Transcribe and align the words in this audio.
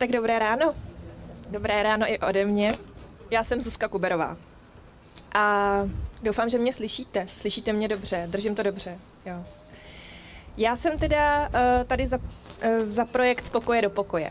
Tak 0.00 0.10
dobré 0.10 0.38
ráno. 0.38 0.74
Dobré 1.48 1.82
ráno 1.82 2.12
i 2.12 2.18
ode 2.18 2.44
mě. 2.44 2.72
Já 3.30 3.44
jsem 3.44 3.60
Zuzka 3.60 3.88
Kuberová. 3.88 4.36
A 5.34 5.74
doufám, 6.22 6.48
že 6.48 6.58
mě 6.58 6.72
slyšíte. 6.72 7.26
Slyšíte 7.36 7.72
mě 7.72 7.88
dobře, 7.88 8.26
držím 8.30 8.54
to 8.54 8.62
dobře. 8.62 8.98
Jo. 9.26 9.44
Já 10.56 10.76
jsem 10.76 10.98
teda 10.98 11.48
uh, 11.48 11.84
tady 11.86 12.06
za, 12.06 12.16
uh, 12.16 12.24
za 12.82 13.04
projekt 13.04 13.46
Spokoje 13.46 13.82
do 13.82 13.90
pokoje. 13.90 14.28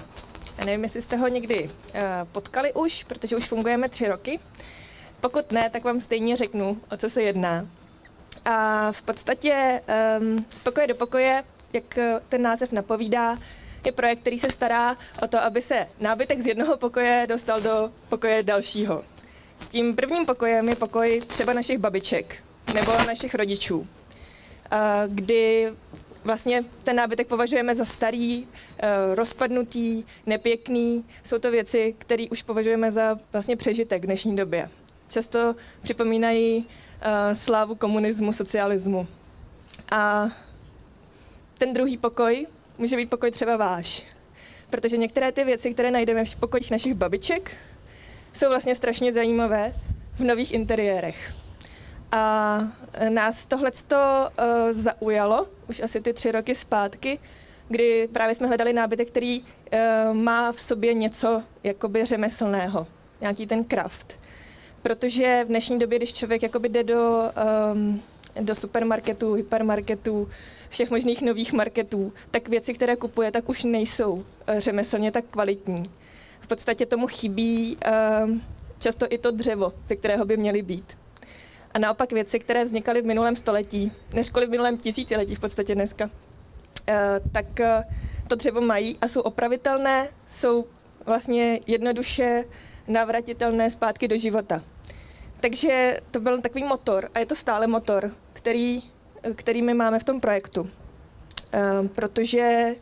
Já 0.57 0.65
nevím, 0.65 0.83
jestli 0.83 1.01
jste 1.01 1.15
ho 1.15 1.27
někdy 1.27 1.63
uh, 1.63 2.01
potkali 2.31 2.73
už, 2.73 3.04
protože 3.04 3.36
už 3.36 3.47
fungujeme 3.47 3.89
tři 3.89 4.07
roky. 4.07 4.39
Pokud 5.20 5.51
ne, 5.51 5.70
tak 5.70 5.83
vám 5.83 6.01
stejně 6.01 6.38
řeknu, 6.38 6.77
o 6.91 6.97
co 6.97 7.09
se 7.09 7.23
jedná. 7.23 7.67
A 8.45 8.92
v 8.92 9.01
podstatě 9.01 9.81
um, 10.20 10.45
Spokoje 10.50 10.87
do 10.87 10.95
pokoje, 10.95 11.43
jak 11.73 12.00
ten 12.29 12.42
název 12.42 12.71
napovídá, 12.71 13.37
je 13.86 13.92
projekt, 13.92 14.19
který 14.19 14.39
se 14.39 14.51
stará 14.51 14.97
o 15.21 15.28
to, 15.28 15.43
aby 15.43 15.61
se 15.61 15.87
nábytek 16.00 16.42
z 16.42 16.47
jednoho 16.47 16.78
pokoje 16.78 17.25
dostal 17.29 17.61
do 17.61 17.92
pokoje 18.10 18.43
dalšího. 18.43 19.04
Tím 19.70 19.96
prvním 19.96 20.25
pokojem 20.25 20.70
je 20.70 20.75
pokoj 20.75 21.21
třeba 21.28 21.54
našich 21.54 21.78
babiček 21.78 22.36
nebo 22.73 22.92
našich 22.92 23.36
rodičů, 23.36 23.87
kdy 25.07 25.71
vlastně 26.23 26.64
ten 26.84 26.96
nábytek 26.96 27.28
považujeme 27.28 27.75
za 27.75 27.86
starý, 27.86 28.43
e, 28.43 28.46
rozpadnutý, 29.15 30.04
nepěkný. 30.25 31.06
Jsou 31.23 31.39
to 31.39 31.51
věci, 31.51 31.96
které 31.98 32.25
už 32.31 32.42
považujeme 32.42 32.92
za 32.92 33.20
vlastně 33.34 33.56
přežitek 33.56 34.03
v 34.03 34.06
dnešní 34.06 34.36
době. 34.36 34.70
Často 35.09 35.56
připomínají 35.81 36.66
e, 37.02 37.36
slávu 37.36 37.75
komunismu, 37.75 38.34
socialismu. 38.34 39.08
A 39.92 40.30
ten 41.58 41.73
druhý 41.73 41.98
pokoj 41.98 42.48
může 42.80 42.95
být 42.95 43.09
pokoj 43.09 43.31
třeba 43.31 43.58
váš. 43.58 44.05
Protože 44.69 44.97
některé 44.97 45.31
ty 45.31 45.44
věci, 45.44 45.73
které 45.73 45.91
najdeme 45.91 46.25
v 46.25 46.35
pokojích 46.35 46.72
našich 46.72 46.94
babiček, 46.94 47.52
jsou 48.33 48.49
vlastně 48.49 48.75
strašně 48.75 49.13
zajímavé 49.13 49.73
v 50.16 50.19
nových 50.19 50.53
interiérech. 50.53 51.33
A 52.11 52.59
nás 53.09 53.45
tohle 53.45 53.72
uh, 53.72 54.45
zaujalo 54.72 55.47
už 55.69 55.80
asi 55.80 56.02
ty 56.02 56.13
tři 56.13 56.31
roky 56.31 56.55
zpátky, 56.55 57.19
kdy 57.67 58.09
právě 58.13 58.35
jsme 58.35 58.47
hledali 58.47 58.73
nábytek, 58.73 59.07
který 59.07 59.41
uh, 59.41 60.13
má 60.13 60.52
v 60.52 60.61
sobě 60.61 60.94
něco 60.94 61.44
jakoby 61.63 62.05
řemeslného, 62.05 62.88
nějaký 63.22 63.47
ten 63.47 63.63
kraft. 63.63 64.16
Protože 64.81 65.44
v 65.44 65.47
dnešní 65.47 65.80
době, 65.80 65.97
když 65.97 66.13
člověk 66.13 66.44
jakoby 66.44 66.69
jde 66.69 66.83
do, 66.83 67.31
um, 67.73 68.02
do 68.41 68.55
supermarketů, 68.55 69.33
hypermarketů, 69.33 70.30
všech 70.70 70.92
možných 70.92 71.22
nových 71.22 71.53
marketů, 71.53 72.14
tak 72.31 72.50
věci, 72.50 72.73
které 72.73 72.95
kupuje, 72.95 73.31
tak 73.31 73.50
už 73.50 73.64
nejsou 73.64 74.25
eh, 74.48 74.62
řemeslně 74.62 75.12
tak 75.12 75.25
kvalitní. 75.25 75.84
V 76.39 76.48
podstatě 76.48 76.86
tomu 76.86 77.08
chybí 77.08 77.78
uh, 78.23 78.30
často 78.80 79.06
i 79.09 79.17
to 79.17 79.31
dřevo, 79.31 79.73
ze 79.88 79.95
kterého 79.95 80.25
by 80.25 80.38
měly 80.38 80.62
být. 80.62 80.97
A 81.73 81.80
naopak 81.80 82.12
věci, 82.12 82.40
které 82.40 82.64
vznikaly 82.64 83.02
v 83.02 83.06
minulém 83.06 83.36
století, 83.36 83.92
než 84.14 84.31
v 84.31 84.50
minulém 84.50 84.78
tisíciletí 84.78 85.36
v 85.36 85.40
podstatě 85.40 85.75
dneska, 85.75 86.06
uh, 86.06 86.94
tak 87.31 87.45
uh, 87.59 87.66
to 88.28 88.36
dřevo 88.36 88.62
mají 88.62 88.97
a 89.02 89.08
jsou 89.08 89.22
opravitelné, 89.22 90.09
jsou 90.28 90.66
vlastně 91.06 91.59
jednoduše 91.67 92.45
navratitelné 92.88 93.70
zpátky 93.70 94.08
do 94.08 94.17
života. 94.17 94.64
Takže 95.40 96.00
to 96.12 96.20
byl 96.20 96.42
takový 96.42 96.64
motor 96.64 97.09
a 97.14 97.20
je 97.20 97.25
to 97.25 97.36
stále 97.36 97.67
motor, 97.67 98.12
který 98.34 98.81
který 99.36 99.62
my 99.62 99.73
máme 99.73 100.00
v 100.00 100.03
tom 100.03 100.20
projektu. 100.20 100.62
Um, 101.81 101.89
protože 101.89 102.75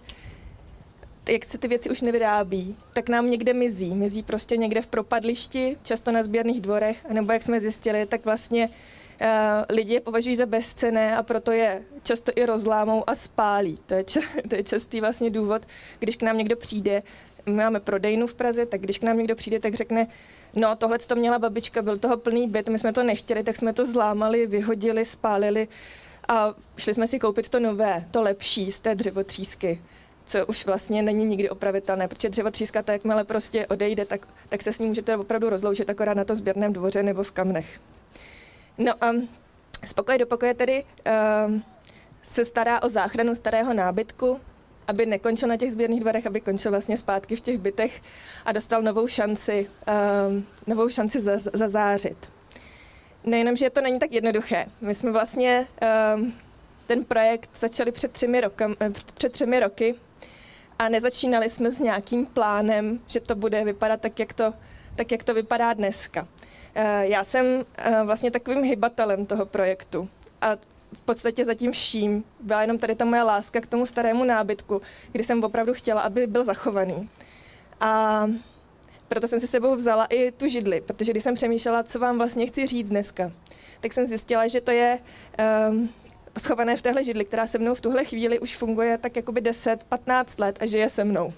jak 1.29 1.45
se 1.45 1.57
ty 1.57 1.67
věci 1.67 1.89
už 1.89 2.01
nevyrábí, 2.01 2.75
tak 2.93 3.09
nám 3.09 3.29
někde 3.29 3.53
mizí. 3.53 3.95
Mizí 3.95 4.23
prostě 4.23 4.57
někde 4.57 4.81
v 4.81 4.87
propadlišti, 4.87 5.77
často 5.83 6.11
na 6.11 6.23
sběrných 6.23 6.61
dvorech, 6.61 7.05
nebo 7.09 7.31
jak 7.31 7.43
jsme 7.43 7.59
zjistili, 7.59 8.05
tak 8.05 8.25
vlastně 8.25 8.69
uh, 8.69 9.27
lidi 9.69 9.93
je 9.93 9.99
považují 9.99 10.35
za 10.35 10.45
bezcené 10.45 11.17
a 11.17 11.23
proto 11.23 11.51
je 11.51 11.83
často 12.03 12.31
i 12.35 12.45
rozlámou 12.45 13.09
a 13.09 13.15
spálí. 13.15 13.79
To 13.85 13.93
je, 13.93 14.03
to 14.49 14.55
je 14.55 14.63
častý 14.63 15.01
vlastně 15.01 15.29
důvod, 15.29 15.61
když 15.99 16.15
k 16.15 16.23
nám 16.23 16.37
někdo 16.37 16.55
přijde, 16.55 17.03
my 17.45 17.53
máme 17.53 17.79
prodejnu 17.79 18.27
v 18.27 18.35
Praze, 18.35 18.65
tak 18.65 18.81
když 18.81 18.99
k 18.99 19.03
nám 19.03 19.17
někdo 19.17 19.35
přijde, 19.35 19.59
tak 19.59 19.73
řekne, 19.73 20.07
no 20.55 20.75
tohle 20.75 20.97
to 20.99 21.15
měla 21.15 21.39
babička, 21.39 21.81
byl 21.81 21.97
toho 21.97 22.17
plný 22.17 22.47
byt, 22.47 22.69
my 22.69 22.79
jsme 22.79 22.93
to 22.93 23.03
nechtěli, 23.03 23.43
tak 23.43 23.55
jsme 23.55 23.73
to 23.73 23.85
zlámali, 23.85 24.47
vyhodili, 24.47 25.05
spálili 25.05 25.67
a 26.27 26.53
šli 26.77 26.93
jsme 26.93 27.07
si 27.07 27.19
koupit 27.19 27.49
to 27.49 27.59
nové, 27.59 28.05
to 28.11 28.21
lepší 28.21 28.71
z 28.71 28.79
té 28.79 28.95
dřevotřísky 28.95 29.81
co 30.27 30.45
už 30.45 30.65
vlastně 30.65 31.01
není 31.01 31.25
nikdy 31.25 31.49
opravitelné, 31.49 32.07
protože 32.07 32.29
dřevotříska, 32.29 32.81
tak 32.81 32.93
jakmile 32.93 33.23
prostě 33.23 33.67
odejde, 33.67 34.05
tak, 34.05 34.27
tak 34.49 34.61
se 34.61 34.73
s 34.73 34.79
ní 34.79 34.87
můžete 34.87 35.17
opravdu 35.17 35.49
rozloučit 35.49 35.89
akorát 35.89 36.13
na 36.13 36.25
to 36.25 36.35
sběrném 36.35 36.73
dvoře 36.73 37.03
nebo 37.03 37.23
v 37.23 37.31
kamnech. 37.31 37.79
No 38.77 38.93
a 39.01 39.11
z 39.85 39.93
pokoje 39.93 40.17
do 40.17 40.25
pokoje 40.25 40.53
tedy 40.53 40.83
uh, 40.83 41.59
se 42.23 42.45
stará 42.45 42.83
o 42.83 42.89
záchranu 42.89 43.35
starého 43.35 43.73
nábytku, 43.73 44.39
aby 44.87 45.05
nekončil 45.05 45.47
na 45.47 45.57
těch 45.57 45.71
sběrných 45.71 45.99
dvorech, 45.99 46.27
aby 46.27 46.41
končil 46.41 46.71
vlastně 46.71 46.97
zpátky 46.97 47.35
v 47.35 47.41
těch 47.41 47.57
bytech 47.57 48.01
a 48.45 48.51
dostal 48.51 48.81
novou 48.81 49.07
šanci, 49.07 49.69
uh, 49.87 50.41
novou 50.67 50.89
šanci 50.89 51.21
zazářit. 51.53 52.36
Nejenom, 53.27 53.55
že 53.55 53.69
to 53.69 53.81
není 53.81 53.99
tak 53.99 54.11
jednoduché. 54.11 54.65
My 54.81 54.95
jsme 54.95 55.11
vlastně 55.11 55.67
um, 56.15 56.33
ten 56.87 57.05
projekt 57.05 57.49
začali 57.59 57.91
před 57.91 58.11
třemi, 58.11 58.41
rokam, 58.41 58.75
eh, 58.79 58.89
před 59.13 59.31
třemi 59.31 59.59
roky 59.59 59.95
a 60.79 60.89
nezačínali 60.89 61.49
jsme 61.49 61.71
s 61.71 61.79
nějakým 61.79 62.25
plánem, 62.25 62.99
že 63.07 63.19
to 63.19 63.35
bude 63.35 63.63
vypadat 63.63 64.01
tak, 64.01 64.19
jak 64.19 64.33
to, 64.33 64.53
tak, 64.95 65.11
jak 65.11 65.23
to 65.23 65.33
vypadá 65.33 65.73
dneska. 65.73 66.21
Uh, 66.21 66.83
já 67.01 67.23
jsem 67.23 67.45
uh, 67.45 67.63
vlastně 68.05 68.31
takovým 68.31 68.63
hybatelem 68.63 69.25
toho 69.25 69.45
projektu 69.45 70.09
a 70.41 70.55
v 70.93 70.99
podstatě 71.05 71.45
zatím 71.45 71.71
vším 71.71 72.23
byla 72.39 72.61
jenom 72.61 72.77
tady 72.77 72.95
ta 72.95 73.05
moje 73.05 73.23
láska 73.23 73.61
k 73.61 73.67
tomu 73.67 73.85
starému 73.85 74.23
nábytku, 74.23 74.81
kdy 75.11 75.23
jsem 75.23 75.43
opravdu 75.43 75.73
chtěla, 75.73 76.01
aby 76.01 76.27
byl 76.27 76.43
zachovaný. 76.43 77.09
A 77.79 78.27
proto 79.07 79.27
jsem 79.27 79.39
si 79.39 79.47
sebou 79.47 79.75
vzala 79.75 80.05
i 80.05 80.31
tu 80.31 80.47
židli, 80.47 80.81
protože 80.81 81.11
když 81.11 81.23
jsem 81.23 81.35
přemýšlela, 81.35 81.83
co 81.83 81.99
vám 81.99 82.17
vlastně 82.17 82.47
chci 82.47 82.67
říct 82.67 82.89
dneska, 82.89 83.31
tak 83.79 83.93
jsem 83.93 84.07
zjistila, 84.07 84.47
že 84.47 84.61
to 84.61 84.71
je 84.71 84.99
um, 85.69 85.89
schované 86.39 86.77
v 86.77 86.81
téhle 86.81 87.03
židli, 87.03 87.25
která 87.25 87.47
se 87.47 87.57
mnou 87.57 87.75
v 87.75 87.81
tuhle 87.81 88.05
chvíli 88.05 88.39
už 88.39 88.55
funguje 88.55 88.97
tak 88.97 89.15
jakoby 89.15 89.41
10-15 89.41 90.25
let 90.37 90.57
a 90.59 90.65
žije 90.65 90.89
se 90.89 91.03
mnou. 91.03 91.33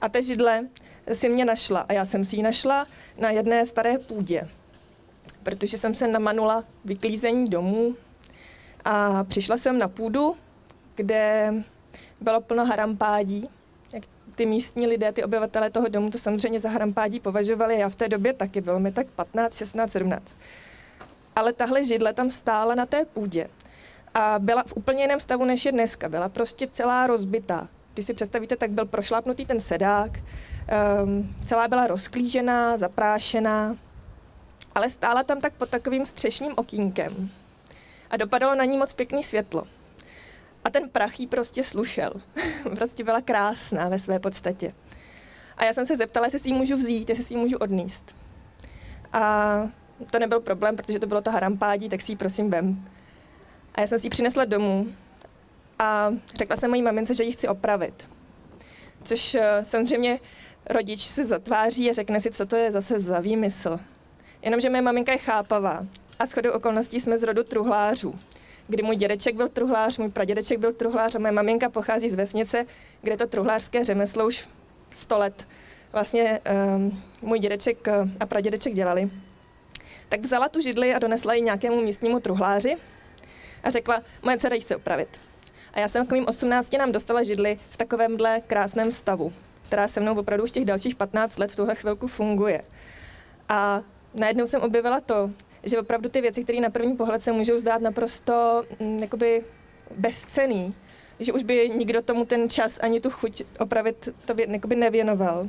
A 0.00 0.08
ta 0.08 0.20
židle 0.20 0.66
si 1.12 1.28
mě 1.28 1.44
našla 1.44 1.80
a 1.80 1.92
já 1.92 2.04
jsem 2.04 2.24
si 2.24 2.36
ji 2.36 2.42
našla 2.42 2.86
na 3.18 3.30
jedné 3.30 3.66
staré 3.66 3.98
půdě, 3.98 4.48
protože 5.42 5.78
jsem 5.78 5.94
se 5.94 6.08
namanula 6.08 6.64
vyklízení 6.84 7.48
domů 7.48 7.96
a 8.84 9.24
přišla 9.24 9.56
jsem 9.56 9.78
na 9.78 9.88
půdu, 9.88 10.36
kde 10.94 11.54
bylo 12.20 12.40
plno 12.40 12.64
harampádí 12.64 13.48
ty 14.36 14.46
místní 14.46 14.86
lidé, 14.86 15.12
ty 15.12 15.24
obyvatele 15.24 15.70
toho 15.70 15.88
domu 15.88 16.10
to 16.10 16.18
samozřejmě 16.18 16.60
za 16.60 16.68
hrampádí 16.68 17.20
považovali. 17.20 17.78
Já 17.78 17.88
v 17.88 17.94
té 17.94 18.08
době 18.08 18.32
taky, 18.32 18.60
bylo 18.60 18.80
mi 18.80 18.92
tak 18.92 19.06
15, 19.06 19.56
16, 19.56 19.92
17. 19.92 20.24
Ale 21.36 21.52
tahle 21.52 21.84
židle 21.84 22.12
tam 22.12 22.30
stála 22.30 22.74
na 22.74 22.86
té 22.86 23.04
půdě 23.04 23.48
a 24.14 24.38
byla 24.38 24.62
v 24.62 24.76
úplně 24.76 25.02
jiném 25.02 25.20
stavu, 25.20 25.44
než 25.44 25.64
je 25.64 25.72
dneska. 25.72 26.08
Byla 26.08 26.28
prostě 26.28 26.68
celá 26.72 27.06
rozbitá. 27.06 27.68
Když 27.94 28.06
si 28.06 28.14
představíte, 28.14 28.56
tak 28.56 28.70
byl 28.70 28.86
prošlápnutý 28.86 29.46
ten 29.46 29.60
sedák, 29.60 30.10
um, 31.02 31.34
celá 31.44 31.68
byla 31.68 31.86
rozklížená, 31.86 32.76
zaprášená, 32.76 33.76
ale 34.74 34.90
stála 34.90 35.22
tam 35.22 35.40
tak 35.40 35.52
pod 35.52 35.68
takovým 35.68 36.06
střešním 36.06 36.52
okýnkem 36.56 37.30
a 38.10 38.16
dopadalo 38.16 38.54
na 38.54 38.64
ní 38.64 38.78
moc 38.78 38.92
pěkný 38.92 39.24
světlo. 39.24 39.66
A 40.66 40.70
ten 40.70 40.88
prach 40.88 41.20
jí 41.20 41.26
prostě 41.26 41.64
slušel. 41.64 42.12
prostě 42.74 43.04
byla 43.04 43.20
krásná 43.20 43.88
ve 43.88 43.98
své 43.98 44.18
podstatě. 44.18 44.72
A 45.56 45.64
já 45.64 45.72
jsem 45.72 45.86
se 45.86 45.96
zeptala, 45.96 46.26
jestli 46.26 46.38
si 46.38 46.48
ji 46.48 46.54
můžu 46.54 46.76
vzít, 46.76 47.08
jestli 47.08 47.24
si 47.24 47.34
ji 47.34 47.40
můžu 47.40 47.56
odníst. 47.56 48.16
A 49.12 49.68
to 50.10 50.18
nebyl 50.18 50.40
problém, 50.40 50.76
protože 50.76 50.98
to 50.98 51.06
bylo 51.06 51.20
to 51.20 51.30
harampádí, 51.30 51.88
tak 51.88 52.02
si 52.02 52.12
ji 52.12 52.16
prosím 52.16 52.50
vem. 52.50 52.88
A 53.74 53.80
já 53.80 53.86
jsem 53.86 53.98
si 53.98 54.06
ji 54.06 54.10
přinesla 54.10 54.44
domů 54.44 54.86
a 55.78 56.14
řekla 56.38 56.56
jsem 56.56 56.70
mojí 56.70 56.82
mamince, 56.82 57.14
že 57.14 57.24
ji 57.24 57.32
chci 57.32 57.48
opravit. 57.48 58.08
Což 59.04 59.34
eh, 59.34 59.64
samozřejmě 59.64 60.20
rodič 60.66 61.00
se 61.00 61.24
zatváří 61.24 61.90
a 61.90 61.94
řekne 61.94 62.20
si, 62.20 62.30
co 62.30 62.46
to 62.46 62.56
je 62.56 62.72
zase 62.72 63.00
za 63.00 63.20
výmysl. 63.20 63.80
Jenomže 64.42 64.70
moje 64.70 64.82
maminka 64.82 65.12
je 65.12 65.18
chápavá 65.18 65.86
a 66.18 66.26
shodou 66.26 66.50
okolností 66.50 67.00
jsme 67.00 67.18
z 67.18 67.22
rodu 67.22 67.42
truhlářů 67.42 68.18
kdy 68.68 68.82
můj 68.82 68.96
dědeček 68.96 69.34
byl 69.34 69.48
truhlář, 69.48 69.98
můj 69.98 70.10
pradědeček 70.10 70.58
byl 70.58 70.72
truhlář 70.72 71.14
a 71.14 71.18
moje 71.18 71.32
maminka 71.32 71.70
pochází 71.70 72.10
z 72.10 72.14
vesnice, 72.14 72.66
kde 73.02 73.16
to 73.16 73.26
truhlářské 73.26 73.84
řemeslo 73.84 74.26
už 74.26 74.48
100 74.92 75.18
let 75.18 75.48
vlastně 75.92 76.40
um, 76.76 77.02
můj 77.22 77.38
dědeček 77.38 77.88
eh, 77.88 77.92
a 78.20 78.26
pradědeček 78.26 78.74
dělali. 78.74 79.10
Tak 80.08 80.20
vzala 80.20 80.48
tu 80.48 80.60
židli 80.60 80.94
a 80.94 80.98
donesla 80.98 81.34
ji 81.34 81.42
nějakému 81.42 81.82
místnímu 81.82 82.20
truhláři 82.20 82.76
a 83.62 83.70
řekla, 83.70 84.02
moje 84.22 84.38
dcera 84.38 84.54
ji 84.54 84.60
chce 84.60 84.76
opravit. 84.76 85.08
A 85.72 85.80
já 85.80 85.88
jsem 85.88 86.06
k 86.06 86.12
mým 86.12 86.26
18 86.28 86.72
nám 86.72 86.92
dostala 86.92 87.22
židli 87.22 87.58
v 87.70 87.76
takovémhle 87.76 88.40
krásném 88.40 88.92
stavu. 88.92 89.32
která 89.68 89.88
se 89.88 90.00
mnou 90.00 90.18
opravdu 90.18 90.44
už 90.44 90.50
těch 90.50 90.64
dalších 90.64 90.94
15 90.94 91.38
let 91.38 91.52
v 91.52 91.56
tuhle 91.56 91.74
chvilku 91.74 92.06
funguje. 92.06 92.62
A 93.48 93.82
najednou 94.14 94.46
jsem 94.46 94.62
objevila 94.62 95.00
to, 95.00 95.30
že 95.66 95.80
opravdu 95.80 96.08
ty 96.08 96.20
věci, 96.20 96.42
které 96.42 96.60
na 96.60 96.70
první 96.70 96.96
pohled 96.96 97.22
se 97.22 97.32
můžou 97.32 97.58
zdát 97.58 97.82
naprosto 97.82 98.64
mm, 98.80 98.98
jakoby 98.98 99.42
bezcený, 99.96 100.74
že 101.20 101.32
už 101.32 101.42
by 101.42 101.70
nikdo 101.76 102.02
tomu 102.02 102.24
ten 102.24 102.50
čas 102.50 102.78
ani 102.82 103.00
tu 103.00 103.10
chuť 103.10 103.42
opravit 103.58 104.08
to 104.24 104.34
jakoby 104.48 104.76
nevěnoval, 104.76 105.48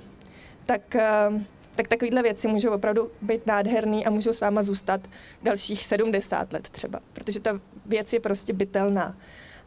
tak, 0.65 0.95
eh, 0.95 1.29
tak 1.75 1.87
takovéhle 1.87 2.23
věci 2.23 2.47
můžou 2.47 2.71
opravdu 2.71 3.11
být 3.21 3.47
nádherný 3.47 4.05
a 4.05 4.09
můžou 4.09 4.33
s 4.33 4.41
váma 4.41 4.63
zůstat 4.63 5.01
dalších 5.43 5.85
70 5.85 6.53
let 6.53 6.69
třeba, 6.69 6.99
protože 7.13 7.39
ta 7.39 7.59
věc 7.85 8.13
je 8.13 8.19
prostě 8.19 8.53
bytelná. 8.53 9.17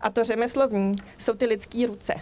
A 0.01 0.11
to 0.11 0.25
řemeslovní 0.25 0.97
jsou 1.19 1.35
ty 1.35 1.47
lidské 1.47 1.87
ruce. 1.87 2.15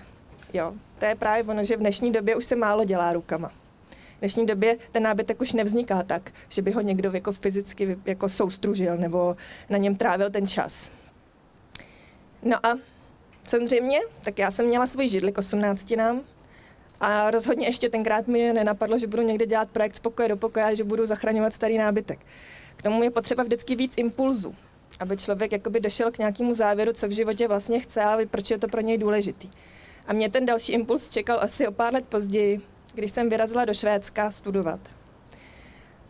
Jo, 0.53 0.75
to 0.99 1.05
je 1.05 1.15
právě 1.15 1.45
ono, 1.45 1.63
že 1.63 1.77
v 1.77 1.81
dnešní 1.81 2.13
době 2.13 2.37
už 2.37 2.45
se 2.45 2.57
málo 2.57 2.85
dělá 2.85 3.13
rukama. 3.13 3.53
V 4.19 4.21
dnešní 4.21 4.47
době 4.47 4.77
ten 4.93 5.03
nábytek 5.03 5.41
už 5.41 5.53
nevzniká 5.53 6.03
tak, 6.03 6.31
že 6.49 6.63
by 6.63 6.71
ho 6.71 6.81
někdo 6.81 7.11
jako 7.13 7.33
fyzicky 7.33 7.99
jako 8.05 8.29
soustružil 8.29 8.97
nebo 8.97 9.37
na 9.71 9.79
něm 9.79 9.97
trávil 9.97 10.31
ten 10.31 10.47
čas. 10.47 10.91
No 12.43 12.67
a 12.67 12.79
samozřejmě, 13.49 14.01
tak 14.23 14.39
já 14.39 14.51
jsem 14.51 14.67
měla 14.67 14.87
svůj 14.87 15.09
židli 15.09 15.33
k 15.33 15.39
18 15.39 15.91
nám 15.91 16.21
a 17.01 17.31
rozhodně 17.31 17.67
ještě 17.67 17.89
tenkrát 17.89 18.27
mi 18.29 18.53
nenapadlo, 18.53 18.99
že 18.99 19.07
budu 19.07 19.23
někde 19.23 19.47
dělat 19.47 19.71
projekt 19.71 19.97
z 19.97 19.99
pokoje 19.99 20.29
do 20.29 20.37
pokoje 20.37 20.65
a 20.65 20.75
že 20.75 20.85
budu 20.85 21.07
zachraňovat 21.07 21.53
starý 21.53 21.79
nábytek. 21.79 22.19
K 22.77 22.83
tomu 22.83 23.03
je 23.03 23.11
potřeba 23.11 23.43
vždycky 23.43 23.77
víc 23.77 23.93
impulzu, 23.97 24.55
aby 25.01 25.17
člověk 25.17 25.53
jakoby 25.53 25.81
došel 25.81 26.11
k 26.11 26.19
nějakému 26.19 26.55
závěru, 26.55 26.93
co 26.93 27.09
v 27.09 27.11
životě 27.11 27.49
vlastně 27.49 27.81
chce 27.81 28.03
a 28.03 28.19
proč 28.31 28.51
je 28.51 28.59
to 28.59 28.69
pro 28.69 28.81
něj 28.81 28.99
důležitý. 28.99 29.51
A 30.07 30.13
mě 30.13 30.31
ten 30.31 30.47
další 30.47 30.73
impuls 30.73 31.11
čekal 31.11 31.39
asi 31.41 31.67
o 31.67 31.73
pár 31.73 31.95
let 31.95 32.05
později, 32.09 32.61
když 32.99 33.11
jsem 33.11 33.29
vyrazila 33.29 33.65
do 33.65 33.75
Švédska 33.75 34.31
studovat. 34.31 34.81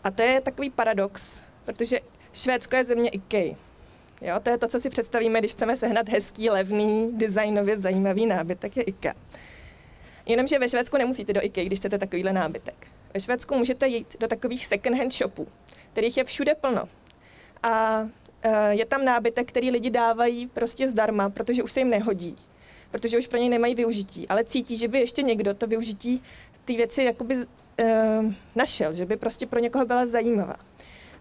A 0.04 0.10
to 0.10 0.22
je 0.22 0.40
takový 0.40 0.70
paradox, 0.70 1.42
protože 1.64 2.00
Švédsko 2.32 2.76
je 2.76 2.84
země 2.84 3.10
IKEA. 3.10 3.54
Jo, 4.20 4.40
to 4.42 4.50
je 4.50 4.58
to, 4.58 4.68
co 4.68 4.80
si 4.80 4.90
představíme, 4.90 5.38
když 5.38 5.52
chceme 5.52 5.76
sehnat 5.76 6.08
hezký, 6.08 6.50
levný, 6.50 7.10
designově 7.12 7.78
zajímavý 7.78 8.26
nábytek, 8.26 8.76
je 8.76 8.82
IKEA. 8.82 9.14
Jenomže 10.26 10.58
ve 10.58 10.68
Švédsku 10.68 10.96
nemusíte 10.96 11.32
do 11.32 11.44
IKEA, 11.44 11.64
když 11.64 11.78
chcete 11.78 11.98
takovýhle 11.98 12.32
nábytek. 12.32 12.86
Ve 13.14 13.20
Švédsku 13.20 13.54
můžete 13.54 13.88
jít 13.88 14.16
do 14.20 14.28
takových 14.28 14.66
second-hand 14.66 15.12
shopů, 15.12 15.48
kterých 15.92 16.16
je 16.16 16.24
všude 16.24 16.54
plno. 16.54 16.88
A 17.62 18.02
e, 18.42 18.74
je 18.74 18.86
tam 18.86 19.04
nábytek, 19.04 19.48
který 19.48 19.70
lidi 19.70 19.90
dávají 19.90 20.46
prostě 20.46 20.88
zdarma, 20.88 21.30
protože 21.30 21.62
už 21.62 21.72
se 21.72 21.80
jim 21.80 21.90
nehodí, 21.90 22.36
protože 22.90 23.18
už 23.18 23.26
pro 23.26 23.38
něj 23.38 23.48
nemají 23.48 23.74
využití, 23.74 24.28
ale 24.28 24.44
cítí, 24.44 24.76
že 24.76 24.88
by 24.88 25.00
ještě 25.00 25.22
někdo 25.22 25.54
to 25.54 25.66
využití 25.66 26.22
ty 26.68 26.76
věci 26.76 27.02
jakoby 27.02 27.36
uh, 27.36 28.32
našel, 28.54 28.92
že 28.92 29.06
by 29.06 29.16
prostě 29.16 29.46
pro 29.46 29.60
někoho 29.60 29.86
byla 29.86 30.06
zajímavá. 30.06 30.56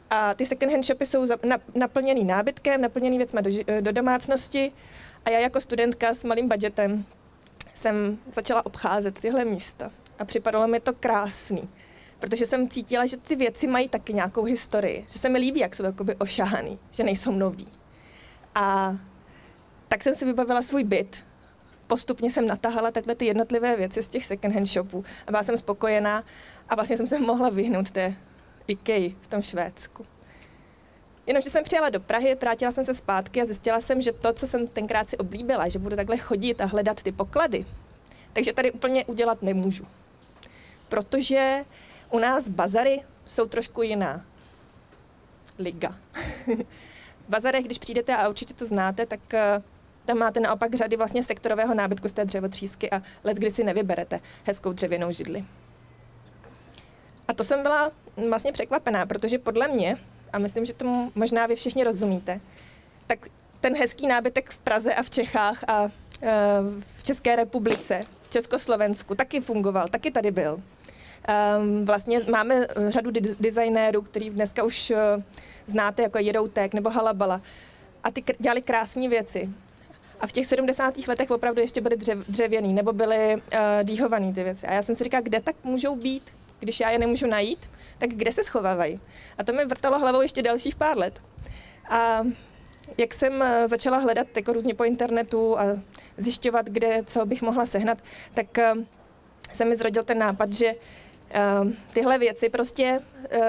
A 0.10 0.34
ty 0.34 0.46
second 0.46 0.72
hand 0.72 0.86
shopy 0.86 1.06
jsou 1.06 1.26
naplněný 1.76 2.24
nábytkem, 2.24 2.82
naplněný 2.82 3.18
věcmi 3.18 3.42
do, 3.42 3.52
do 3.82 3.92
domácnosti 3.92 4.72
a 5.26 5.30
já 5.30 5.40
jako 5.40 5.62
studentka 5.62 6.14
s 6.14 6.24
malým 6.24 6.48
budgetem 6.50 7.06
jsem 7.76 8.18
začala 8.34 8.66
obcházet 8.66 9.20
tyhle 9.20 9.46
místa 9.46 9.92
a 10.20 10.26
připadalo 10.26 10.68
mi 10.68 10.80
to 10.80 10.94
krásný, 10.94 11.70
protože 12.20 12.46
jsem 12.46 12.70
cítila, 12.70 13.06
že 13.06 13.18
ty 13.18 13.36
věci 13.36 13.68
mají 13.68 13.90
taky 13.90 14.14
nějakou 14.14 14.44
historii, 14.44 15.06
že 15.10 15.20
se 15.20 15.30
mi 15.30 15.40
líbí, 15.40 15.60
jak 15.60 15.76
jsou 15.76 15.84
jakoby 15.84 16.16
ošahaný, 16.16 16.80
že 16.92 17.04
nejsou 17.04 17.32
noví. 17.32 17.68
A 18.56 18.98
tak 19.88 20.04
jsem 20.04 20.16
si 20.16 20.26
vybavila 20.26 20.62
svůj 20.62 20.84
byt 20.84 21.27
postupně 21.88 22.32
jsem 22.32 22.48
natahala 22.48 22.92
takhle 22.92 23.16
ty 23.16 23.26
jednotlivé 23.26 23.76
věci 23.76 24.04
z 24.04 24.10
těch 24.10 24.26
second 24.26 24.54
hand 24.54 24.68
shopů 24.68 25.04
a 25.28 25.32
byla 25.32 25.44
jsem 25.44 25.58
spokojená 25.58 26.24
a 26.70 26.76
vlastně 26.76 26.98
jsem 26.98 27.08
se 27.08 27.20
mohla 27.20 27.50
vyhnout 27.50 27.92
té 27.92 28.16
IKEA 28.68 29.10
v 29.22 29.28
tom 29.28 29.42
Švédsku. 29.42 30.06
Jenomže 31.28 31.50
jsem 31.50 31.64
přijela 31.64 31.90
do 31.90 32.00
Prahy, 32.00 32.36
vrátila 32.36 32.72
jsem 32.72 32.86
se 32.86 32.94
zpátky 32.94 33.42
a 33.42 33.46
zjistila 33.46 33.82
jsem, 33.82 34.02
že 34.02 34.12
to, 34.12 34.34
co 34.34 34.48
jsem 34.48 34.68
tenkrát 34.68 35.10
si 35.10 35.18
oblíbila, 35.18 35.70
že 35.70 35.80
budu 35.80 35.96
takhle 35.96 36.18
chodit 36.18 36.62
a 36.62 36.66
hledat 36.66 37.04
ty 37.04 37.12
poklady, 37.12 37.66
takže 38.34 38.54
tady 38.54 38.72
úplně 38.72 39.06
udělat 39.06 39.42
nemůžu. 39.42 39.88
Protože 40.90 41.66
u 42.10 42.20
nás 42.20 42.50
bazary 42.50 43.02
jsou 43.26 43.48
trošku 43.48 43.82
jiná 43.82 44.26
liga. 45.60 45.96
v 47.28 47.30
bazarech, 47.30 47.66
když 47.66 47.78
přijdete, 47.78 48.16
a 48.16 48.30
určitě 48.30 48.54
to 48.54 48.66
znáte, 48.66 49.06
tak 49.06 49.34
eh, 49.34 49.62
tam 50.08 50.18
máte 50.18 50.40
naopak 50.40 50.76
řady 50.76 50.98
vlastně 50.98 51.24
sektorového 51.24 51.76
nábytku 51.76 52.08
z 52.08 52.12
té 52.12 52.26
dřevotřísky 52.26 52.92
a 52.92 53.02
let, 53.24 53.38
kdy 53.38 53.52
si 53.52 53.64
nevyberete 53.64 54.20
hezkou 54.44 54.74
dřevěnou 54.74 55.12
židli. 55.12 55.44
A 57.28 57.34
to 57.34 57.44
jsem 57.44 57.64
byla 57.64 57.92
vlastně 58.30 58.52
překvapená, 58.52 59.06
protože 59.06 59.40
podle 59.40 59.68
mě, 59.68 59.98
a 60.34 60.40
myslím, 60.40 60.66
že 60.66 60.74
tomu 60.74 61.12
možná 61.16 61.46
vy 61.46 61.56
všichni 61.56 61.84
rozumíte, 61.84 62.40
tak 63.08 63.20
ten 63.62 63.78
hezký 63.78 64.08
nábytek 64.08 64.50
v 64.50 64.58
Praze 64.58 64.96
a 64.96 65.04
v 65.04 65.10
Čechách 65.10 65.64
a 65.68 65.84
e, 65.84 65.90
v 66.98 67.04
České 67.04 67.36
republice, 67.36 68.06
v 68.22 68.30
Československu 68.30 69.16
taky 69.16 69.42
fungoval, 69.42 69.88
taky 69.88 70.12
tady 70.12 70.32
byl. 70.32 70.62
Um, 71.58 71.86
vlastně 71.86 72.22
máme 72.32 72.68
řadu 72.88 73.12
designérů, 73.40 74.02
který 74.02 74.30
dneska 74.30 74.64
už 74.64 74.92
uh, 74.92 74.98
znáte 75.66 76.04
jako 76.04 76.18
Jedoutek 76.18 76.74
nebo 76.74 76.90
Halabala 76.90 77.42
a 78.04 78.12
ty 78.12 78.24
dělali 78.40 78.62
krásné 78.62 79.10
věci. 79.10 79.50
A 80.20 80.28
v 80.28 80.32
těch 80.32 80.46
70. 80.46 81.08
letech 81.08 81.32
opravdu 81.32 81.62
ještě 81.62 81.82
byly 81.82 81.98
dřev, 81.98 82.20
dřevěný 82.28 82.74
nebo 82.74 82.94
byly 82.94 83.36
uh, 83.36 83.60
dýhovaný 83.84 84.34
ty 84.34 84.44
věci. 84.44 84.68
A 84.68 84.74
já 84.74 84.84
jsem 84.84 84.96
si 84.96 85.04
říkala, 85.04 85.22
kde 85.22 85.42
tak 85.42 85.56
můžou 85.64 85.96
být, 85.96 86.24
když 86.60 86.80
já 86.80 86.90
je 86.90 87.00
nemůžu 87.00 87.28
najít, 87.28 87.70
tak 87.98 88.10
kde 88.10 88.32
se 88.32 88.44
schovávají. 88.44 89.00
A 89.38 89.44
to 89.44 89.54
mi 89.54 89.66
vrtalo 89.66 90.00
hlavou 90.00 90.22
ještě 90.22 90.42
dalších 90.42 90.76
pár 90.76 90.98
let. 90.98 91.24
A 91.90 92.24
jak 92.98 93.14
jsem 93.14 93.34
uh, 93.34 93.48
začala 93.66 93.98
hledat 93.98 94.28
jako 94.36 94.54
různě 94.54 94.74
po 94.74 94.84
internetu 94.84 95.60
a 95.60 95.64
zjišťovat, 96.18 96.66
kde 96.66 97.04
co 97.06 97.26
bych 97.26 97.42
mohla 97.42 97.66
sehnat, 97.66 97.98
tak 98.34 98.48
uh, 98.58 98.84
se 99.54 99.66
mi 99.66 99.76
zrodil 99.76 100.04
ten 100.04 100.18
nápad, 100.18 100.54
že 100.54 100.74
tyhle 101.94 102.18
věci 102.18 102.50
prostě 102.50 103.00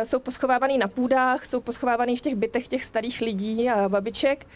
jsou 0.05 0.19
poschovávané 0.19 0.79
na 0.79 0.88
půdách, 0.88 1.47
jsou 1.47 1.61
poschovávané 1.61 2.17
v 2.17 2.20
těch 2.20 2.35
bytech 2.35 2.69
těch 2.69 2.85
starých 2.85 3.20
lidí 3.20 3.70
a 3.70 3.88
babiček 3.88 4.47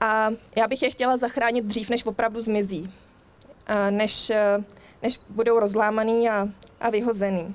a 0.00 0.30
já 0.56 0.68
bych 0.68 0.82
je 0.82 0.90
chtěla 0.90 1.16
zachránit 1.16 1.64
dřív, 1.64 1.90
než 1.90 2.06
opravdu 2.06 2.42
zmizí, 2.42 2.92
než, 3.90 4.32
než 5.02 5.20
budou 5.28 5.60
rozlámaný 5.60 6.28
a, 6.28 6.48
a 6.80 6.90
vyhozený. 6.90 7.54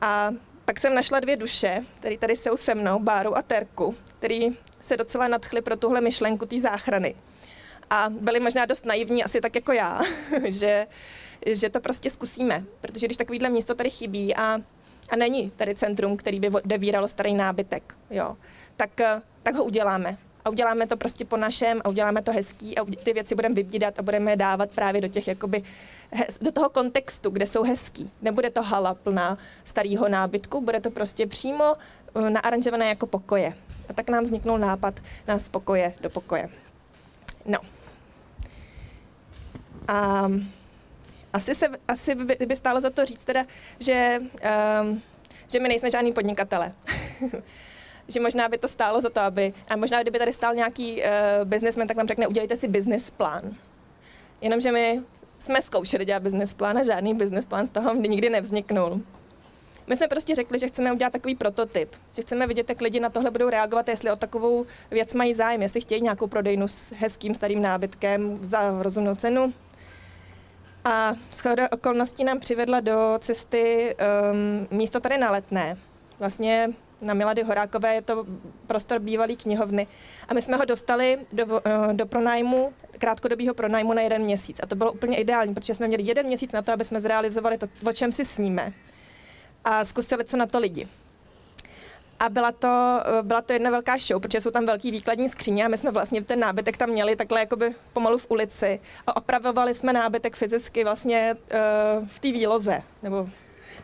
A 0.00 0.30
pak 0.64 0.80
jsem 0.80 0.94
našla 0.94 1.20
dvě 1.20 1.36
duše, 1.36 1.84
které 1.98 2.18
tady 2.18 2.36
jsou 2.36 2.56
se 2.56 2.74
mnou, 2.74 2.98
Báru 2.98 3.36
a 3.36 3.42
Terku, 3.42 3.94
který 4.18 4.48
se 4.80 4.96
docela 4.96 5.28
nadchli 5.28 5.62
pro 5.62 5.76
tuhle 5.76 6.00
myšlenku 6.00 6.46
té 6.46 6.60
záchrany. 6.60 7.14
A 7.90 8.10
byli 8.10 8.40
možná 8.40 8.66
dost 8.66 8.86
naivní, 8.86 9.24
asi 9.24 9.40
tak 9.40 9.54
jako 9.54 9.72
já, 9.72 10.00
že, 10.48 10.86
že 11.46 11.70
to 11.70 11.80
prostě 11.80 12.10
zkusíme, 12.10 12.64
protože 12.80 13.06
když 13.06 13.16
takovýhle 13.16 13.50
místo 13.50 13.74
tady 13.74 13.90
chybí 13.90 14.36
a, 14.36 14.60
a 15.10 15.16
není 15.16 15.50
tady 15.50 15.74
centrum, 15.74 16.16
který 16.16 16.40
by 16.40 16.50
devíralo 16.64 17.08
starý 17.08 17.34
nábytek, 17.34 17.96
jo, 18.10 18.36
tak, 18.76 19.00
tak 19.42 19.54
ho 19.54 19.64
uděláme 19.64 20.18
a 20.44 20.50
uděláme 20.50 20.86
to 20.86 20.96
prostě 20.96 21.24
po 21.24 21.36
našem 21.36 21.80
a 21.84 21.88
uděláme 21.88 22.22
to 22.22 22.32
hezký 22.32 22.78
a 22.78 22.84
ty 22.84 23.12
věci 23.12 23.34
budeme 23.34 23.54
vybídat 23.54 23.98
a 23.98 24.02
budeme 24.02 24.32
je 24.32 24.36
dávat 24.36 24.70
právě 24.70 25.00
do 25.00 25.08
těch 25.08 25.28
jakoby, 25.28 25.62
do 26.40 26.52
toho 26.52 26.68
kontextu, 26.68 27.30
kde 27.30 27.46
jsou 27.46 27.62
hezký. 27.62 28.10
Nebude 28.22 28.50
to 28.50 28.62
hala 28.62 28.94
plná 28.94 29.38
starého 29.64 30.08
nábytku, 30.08 30.60
bude 30.60 30.80
to 30.80 30.90
prostě 30.90 31.26
přímo 31.26 31.74
uh, 32.14 32.30
naaranžované 32.30 32.88
jako 32.88 33.06
pokoje. 33.06 33.54
A 33.88 33.92
tak 33.92 34.10
nám 34.10 34.24
vzniknul 34.24 34.58
nápad 34.58 35.00
na 35.28 35.38
pokoje 35.50 35.92
do 36.00 36.10
pokoje. 36.10 36.48
No. 37.46 37.58
A 39.88 40.28
asi, 41.32 41.54
se, 41.54 41.66
asi 41.88 42.14
by, 42.14 42.36
by 42.46 42.56
stálo 42.56 42.80
za 42.80 42.90
to 42.90 43.04
říct 43.04 43.24
teda, 43.24 43.46
že, 43.78 44.20
um, 44.80 45.02
že 45.52 45.60
my 45.60 45.68
nejsme 45.68 45.90
žádný 45.90 46.12
podnikatele. 46.12 46.72
že 48.08 48.20
možná 48.20 48.48
by 48.48 48.58
to 48.58 48.68
stálo 48.68 49.00
za 49.00 49.10
to, 49.10 49.20
aby, 49.20 49.52
a 49.68 49.76
možná 49.76 50.02
kdyby 50.02 50.18
tady 50.18 50.32
stál 50.32 50.54
nějaký 50.54 51.02
uh, 51.02 51.08
businessman, 51.44 51.88
tak 51.88 51.96
vám 51.96 52.08
řekne, 52.08 52.26
udělejte 52.26 52.56
si 52.56 52.68
business 52.68 53.10
plán. 53.10 53.42
Jenomže 54.40 54.72
my 54.72 55.02
jsme 55.38 55.62
zkoušeli 55.62 56.04
dělat 56.04 56.22
business 56.22 56.54
plán 56.54 56.78
a 56.78 56.84
žádný 56.84 57.14
business 57.14 57.46
plán 57.46 57.68
z 57.68 57.70
toho 57.70 57.94
nikdy 58.08 58.30
nevzniknul. 58.30 59.00
My 59.86 59.96
jsme 59.96 60.08
prostě 60.08 60.34
řekli, 60.34 60.58
že 60.58 60.68
chceme 60.68 60.92
udělat 60.92 61.12
takový 61.12 61.34
prototyp, 61.34 61.94
že 62.12 62.22
chceme 62.22 62.46
vidět, 62.46 62.68
jak 62.68 62.80
lidi 62.80 63.00
na 63.00 63.10
tohle 63.10 63.30
budou 63.30 63.48
reagovat, 63.48 63.88
jestli 63.88 64.10
o 64.10 64.16
takovou 64.16 64.66
věc 64.90 65.14
mají 65.14 65.34
zájem, 65.34 65.62
jestli 65.62 65.80
chtějí 65.80 66.00
nějakou 66.00 66.26
prodejnu 66.26 66.68
s 66.68 66.92
hezkým 66.92 67.34
starým 67.34 67.62
nábytkem 67.62 68.38
za 68.42 68.82
rozumnou 68.82 69.14
cenu. 69.14 69.52
A 70.84 71.14
schoda 71.30 71.68
okolností 71.72 72.24
nám 72.24 72.40
přivedla 72.40 72.80
do 72.80 73.18
cesty 73.18 73.96
um, 74.70 74.78
místo 74.78 75.00
tady 75.00 75.18
na 75.18 75.30
letné. 75.30 75.76
Vlastně 76.18 76.68
na 77.00 77.14
Milady 77.14 77.42
Horákové, 77.42 77.94
je 77.94 78.02
to 78.02 78.26
prostor 78.66 78.98
bývalý 78.98 79.36
knihovny. 79.36 79.86
A 80.28 80.34
my 80.34 80.42
jsme 80.42 80.56
ho 80.56 80.64
dostali 80.64 81.18
do, 81.32 81.60
eh, 81.64 81.92
do 81.92 82.06
pronájmu, 82.06 82.72
krátkodobého 82.98 83.54
pronájmu 83.54 83.92
na 83.92 84.02
jeden 84.02 84.22
měsíc. 84.22 84.60
A 84.62 84.66
to 84.66 84.76
bylo 84.76 84.92
úplně 84.92 85.16
ideální, 85.16 85.54
protože 85.54 85.74
jsme 85.74 85.88
měli 85.88 86.02
jeden 86.02 86.26
měsíc 86.26 86.52
na 86.52 86.62
to, 86.62 86.72
aby 86.72 86.84
jsme 86.84 87.00
zrealizovali 87.00 87.58
to, 87.58 87.66
o 87.86 87.92
čem 87.92 88.12
si 88.12 88.24
sníme. 88.24 88.72
A 89.64 89.84
zkusili, 89.84 90.24
co 90.24 90.36
na 90.36 90.46
to 90.46 90.58
lidi. 90.58 90.88
A 92.20 92.28
byla 92.28 92.52
to, 92.52 93.00
eh, 93.18 93.22
byla 93.22 93.40
to 93.40 93.52
jedna 93.52 93.70
velká 93.70 93.98
show, 93.98 94.22
protože 94.22 94.40
jsou 94.40 94.50
tam 94.50 94.66
velký 94.66 94.90
výkladní 94.90 95.28
skříně 95.28 95.64
a 95.64 95.68
my 95.68 95.78
jsme 95.78 95.90
vlastně 95.90 96.24
ten 96.24 96.40
nábytek 96.40 96.76
tam 96.76 96.88
měli 96.90 97.16
takhle 97.16 97.40
jakoby 97.40 97.74
pomalu 97.92 98.18
v 98.18 98.26
ulici. 98.30 98.80
A 99.06 99.16
opravovali 99.16 99.74
jsme 99.74 99.92
nábytek 99.92 100.36
fyzicky 100.36 100.84
vlastně 100.84 101.36
uh, 101.36 102.08
v 102.08 102.18
té 102.18 102.32
výloze, 102.32 102.82
nebo 103.02 103.28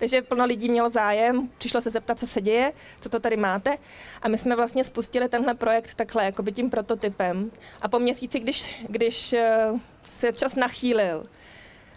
takže 0.01 0.23
plno 0.23 0.45
lidí 0.45 0.69
mělo 0.69 0.89
zájem, 0.89 1.49
přišlo 1.59 1.81
se 1.81 1.91
zeptat, 1.91 2.19
co 2.19 2.27
se 2.27 2.41
děje, 2.41 2.73
co 3.01 3.09
to 3.09 3.21
tady 3.21 3.37
máte. 3.37 3.77
A 4.23 4.29
my 4.29 4.39
jsme 4.39 4.57
vlastně 4.57 4.85
spustili 4.85 5.29
tenhle 5.29 5.55
projekt 5.55 5.95
takhle, 5.95 6.25
jako 6.25 6.43
by 6.43 6.53
tím 6.53 6.71
prototypem. 6.71 7.51
A 7.83 7.89
po 7.89 7.99
měsíci, 7.99 8.41
když, 8.41 8.85
když 8.89 9.33
uh, 9.33 9.81
se 10.13 10.33
čas 10.33 10.55
nachýlil, 10.55 11.27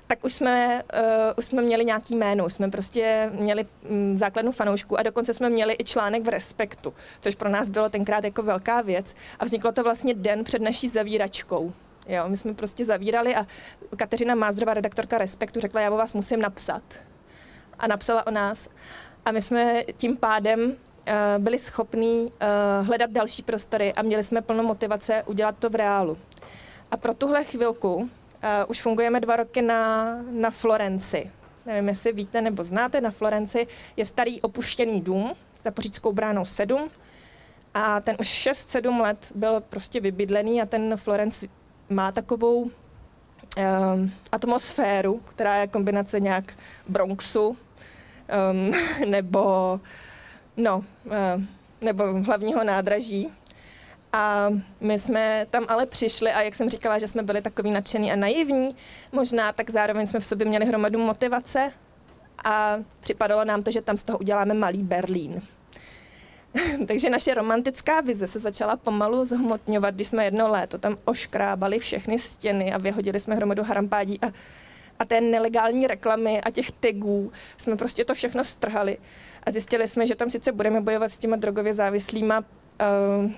tak 0.08 0.26
už 0.26 0.34
jsme, 0.34 0.84
uh, 0.94 1.34
už 1.38 1.46
jsme 1.46 1.62
měli 1.62 1.86
nějaký 1.86 2.16
jméno, 2.16 2.50
jsme 2.50 2.72
prostě 2.72 3.32
měli 3.34 3.66
um, 3.90 4.18
základnu 4.18 4.52
fanoušku 4.52 5.00
a 5.00 5.04
dokonce 5.04 5.34
jsme 5.34 5.50
měli 5.50 5.76
i 5.80 5.84
článek 5.84 6.24
v 6.24 6.30
Respektu, 6.30 6.94
což 7.22 7.36
pro 7.36 7.50
nás 7.50 7.70
bylo 7.70 7.90
tenkrát 7.90 8.24
jako 8.24 8.44
velká 8.44 8.82
věc. 8.82 9.16
A 9.40 9.46
vzniklo 9.46 9.72
to 9.72 9.84
vlastně 9.84 10.14
den 10.14 10.44
před 10.44 10.62
naší 10.62 10.90
zavíračkou. 10.90 11.74
Jo, 12.08 12.24
my 12.28 12.38
jsme 12.38 12.54
prostě 12.54 12.86
zavírali 12.86 13.36
a 13.36 13.48
Kateřina 13.96 14.36
Mázdrová, 14.36 14.74
redaktorka 14.74 15.18
Respektu, 15.18 15.60
řekla, 15.60 15.82
já 15.82 15.92
o 15.92 15.98
vás 15.98 16.14
musím 16.14 16.42
napsat 16.42 16.84
a 17.84 17.88
napsala 17.88 18.28
o 18.28 18.32
nás. 18.32 18.70
A 19.26 19.32
my 19.32 19.42
jsme 19.42 19.84
tím 19.98 20.18
pádem 20.18 20.60
uh, 20.62 20.74
byli 21.38 21.60
schopní 21.60 22.24
uh, 22.24 22.88
hledat 22.88 23.10
další 23.10 23.42
prostory 23.42 23.94
a 23.94 24.02
měli 24.02 24.24
jsme 24.24 24.42
plnou 24.42 24.64
motivace 24.64 25.24
udělat 25.26 25.56
to 25.60 25.70
v 25.70 25.76
reálu. 25.76 26.18
A 26.92 26.98
pro 26.98 27.14
tuhle 27.14 27.44
chvilku 27.44 27.96
uh, 27.96 28.10
už 28.68 28.82
fungujeme 28.82 29.20
dva 29.20 29.36
roky 29.36 29.62
na, 29.62 30.16
na 30.32 30.52
Florenci. 30.52 31.32
Nevím, 31.66 31.90
jestli 31.90 32.14
víte 32.14 32.42
nebo 32.42 32.64
znáte, 32.64 33.02
na 33.02 33.12
Florenci 33.12 33.68
je 33.98 34.06
starý 34.06 34.42
opuštěný 34.42 35.02
dům 35.02 35.36
s 35.60 35.64
Zapoříckou 35.64 36.12
bránou 36.12 36.46
7 36.46 36.90
a 37.74 38.02
ten 38.02 38.16
už 38.20 38.48
6-7 38.48 39.02
let 39.02 39.32
byl 39.36 39.62
prostě 39.70 40.00
vybydlený 40.00 40.62
a 40.62 40.66
ten 40.66 40.98
Florence 40.98 41.48
má 41.90 42.12
takovou 42.12 42.62
um, 42.62 44.12
atmosféru, 44.32 45.22
která 45.36 45.56
je 45.56 45.68
kombinace 45.68 46.20
nějak 46.20 46.54
Bronxu 46.88 47.58
um, 48.52 48.72
nebo, 49.10 49.80
no, 50.58 50.78
uh, 51.06 51.44
nebo 51.82 52.04
hlavního 52.24 52.64
nádraží. 52.64 53.30
A 54.14 54.50
my 54.82 55.00
jsme 55.00 55.46
tam 55.50 55.66
ale 55.68 55.86
přišli 55.86 56.32
a 56.32 56.42
jak 56.42 56.56
jsem 56.56 56.70
říkala, 56.70 57.00
že 57.00 57.08
jsme 57.08 57.24
byli 57.24 57.42
takový 57.42 57.72
nadšený 57.72 58.12
a 58.12 58.16
naivní, 58.16 58.70
možná 59.12 59.52
tak 59.52 59.70
zároveň 59.70 60.08
jsme 60.08 60.20
v 60.20 60.26
sobě 60.26 60.46
měli 60.46 60.66
hromadu 60.66 61.00
motivace 61.00 61.72
a 62.44 62.78
připadalo 63.00 63.46
nám 63.46 63.64
to, 63.64 63.72
že 63.72 63.82
tam 63.82 63.98
z 63.98 64.04
toho 64.04 64.18
uděláme 64.18 64.54
malý 64.54 64.84
Berlín. 64.84 65.42
Takže 66.88 67.10
naše 67.10 67.34
romantická 67.34 68.02
vize 68.02 68.28
se 68.28 68.40
začala 68.40 68.78
pomalu 68.78 69.26
zhmotňovat, 69.26 69.96
když 69.96 70.08
jsme 70.08 70.26
jedno 70.26 70.48
léto 70.48 70.78
tam 70.78 70.98
oškrábali 71.06 71.80
všechny 71.80 72.20
stěny 72.20 72.74
a 72.74 72.78
vyhodili 72.78 73.20
jsme 73.20 73.36
hromadu 73.36 73.64
harampádí 73.64 74.20
a, 74.22 74.28
a 75.04 75.06
té 75.06 75.22
nelegální 75.22 75.88
reklamy 75.88 76.42
a 76.42 76.52
těch 76.52 76.72
tagů 76.72 77.32
jsme 77.58 77.76
prostě 77.76 78.06
to 78.06 78.14
všechno 78.14 78.44
strhali. 78.44 78.98
A 79.44 79.52
zjistili 79.52 79.88
jsme, 79.88 80.08
že 80.08 80.16
tam 80.16 80.30
sice 80.30 80.52
budeme 80.52 80.82
bojovat 80.82 81.12
s 81.12 81.18
těma 81.18 81.36
drogově 81.36 81.74
závislýma 81.74 82.40
uh, 82.40 83.32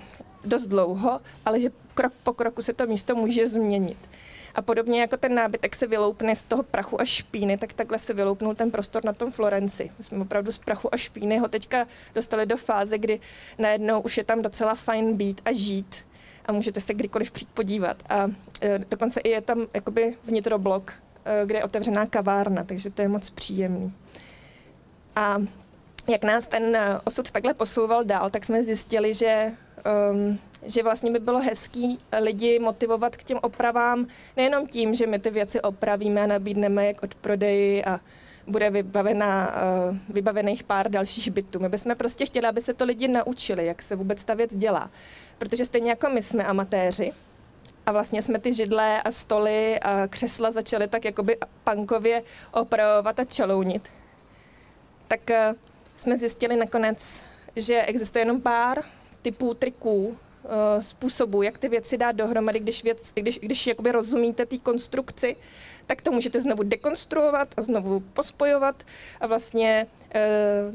dost 0.44 0.66
dlouho, 0.66 1.20
ale 1.44 1.60
že 1.60 1.70
krok 1.94 2.12
po 2.22 2.32
kroku 2.32 2.62
se 2.62 2.72
to 2.72 2.86
místo 2.86 3.14
může 3.14 3.48
změnit. 3.48 3.98
A 4.54 4.62
podobně 4.62 5.00
jako 5.00 5.16
ten 5.16 5.34
nábytek 5.34 5.76
se 5.76 5.86
vyloupne 5.86 6.36
z 6.36 6.42
toho 6.42 6.62
prachu 6.62 7.00
a 7.00 7.04
špíny, 7.04 7.58
tak 7.58 7.72
takhle 7.72 7.98
se 7.98 8.14
vyloupnul 8.14 8.54
ten 8.54 8.70
prostor 8.70 9.04
na 9.04 9.12
tom 9.12 9.32
Florenci. 9.32 9.90
My 9.98 10.04
jsme 10.04 10.18
opravdu 10.18 10.52
z 10.52 10.58
prachu 10.58 10.94
a 10.94 10.96
špíny 10.96 11.38
ho 11.38 11.48
teďka 11.48 11.86
dostali 12.14 12.46
do 12.46 12.56
fáze, 12.56 12.98
kdy 12.98 13.20
najednou 13.58 14.00
už 14.00 14.16
je 14.18 14.24
tam 14.24 14.42
docela 14.42 14.74
fajn 14.74 15.16
být 15.16 15.40
a 15.44 15.52
žít 15.52 16.06
a 16.46 16.52
můžete 16.52 16.80
se 16.80 16.94
kdykoliv 16.94 17.30
přijít 17.30 17.50
podívat. 17.54 18.02
A 18.08 18.30
e, 18.60 18.78
dokonce 18.78 19.20
i 19.20 19.28
je 19.28 19.40
tam 19.40 19.66
jakoby 19.74 20.14
vnitroblok, 20.24 20.92
kde 21.44 21.58
je 21.58 21.64
otevřená 21.64 22.06
kavárna, 22.06 22.64
takže 22.64 22.90
to 22.90 23.02
je 23.02 23.08
moc 23.08 23.30
příjemný. 23.30 23.92
A 25.16 25.42
jak 26.08 26.24
nás 26.24 26.46
ten 26.46 26.76
e, 26.76 27.00
osud 27.04 27.30
takhle 27.30 27.54
posouval 27.54 28.04
dál, 28.04 28.30
tak 28.30 28.44
jsme 28.44 28.62
zjistili, 28.62 29.14
že 29.14 29.52
um, 30.12 30.38
že 30.66 30.82
vlastně 30.82 31.10
by 31.10 31.18
bylo 31.18 31.40
hezký 31.40 31.98
lidi 32.20 32.58
motivovat 32.58 33.16
k 33.16 33.24
těm 33.24 33.38
opravám 33.42 34.06
nejenom 34.36 34.66
tím, 34.66 34.94
že 34.94 35.06
my 35.06 35.18
ty 35.18 35.30
věci 35.30 35.60
opravíme 35.60 36.22
a 36.22 36.26
nabídneme 36.26 36.86
jak 36.86 37.02
od 37.02 37.14
prodeji 37.14 37.84
a 37.84 38.00
bude 38.46 38.70
vybavena, 38.70 39.54
uh, 39.90 39.96
vybavených 40.08 40.64
pár 40.64 40.90
dalších 40.90 41.30
bytů. 41.30 41.58
My 41.60 41.68
bychom 41.68 41.96
prostě 41.96 42.26
chtěli, 42.26 42.46
aby 42.46 42.60
se 42.60 42.74
to 42.74 42.84
lidi 42.84 43.08
naučili, 43.08 43.66
jak 43.66 43.82
se 43.82 43.96
vůbec 43.96 44.24
ta 44.24 44.34
věc 44.34 44.56
dělá. 44.56 44.90
Protože 45.38 45.64
stejně 45.64 45.90
jako 45.90 46.08
my 46.08 46.22
jsme 46.22 46.44
amatéři, 46.44 47.12
a 47.86 47.92
vlastně 47.92 48.22
jsme 48.22 48.38
ty 48.38 48.54
židle 48.54 49.02
a 49.02 49.12
stoly 49.12 49.80
a 49.80 50.08
křesla 50.08 50.50
začali 50.50 50.88
tak 50.88 51.04
jakoby 51.04 51.36
pankově 51.64 52.22
opravovat 52.52 53.20
a 53.20 53.24
čelounit. 53.24 53.88
Tak 55.08 55.20
uh, 55.30 55.56
jsme 55.96 56.18
zjistili 56.18 56.56
nakonec, 56.56 57.20
že 57.56 57.82
existuje 57.82 58.22
jenom 58.22 58.40
pár 58.40 58.82
typů 59.22 59.54
triků, 59.54 60.16
Eh, 60.48 60.82
způsobů, 60.82 61.42
jak 61.42 61.58
ty 61.58 61.68
věci 61.68 61.98
dát 61.98 62.12
dohromady, 62.12 62.60
když, 62.60 62.84
věc, 62.84 62.98
když, 63.14 63.38
když 63.38 63.66
jakoby 63.66 63.92
rozumíte 63.92 64.46
té 64.46 64.58
konstrukci, 64.58 65.36
tak 65.86 66.02
to 66.02 66.12
můžete 66.12 66.40
znovu 66.40 66.62
dekonstruovat 66.62 67.48
a 67.56 67.62
znovu 67.62 68.00
pospojovat 68.00 68.82
a 69.20 69.26
vlastně 69.26 69.86
uh, 70.14 70.74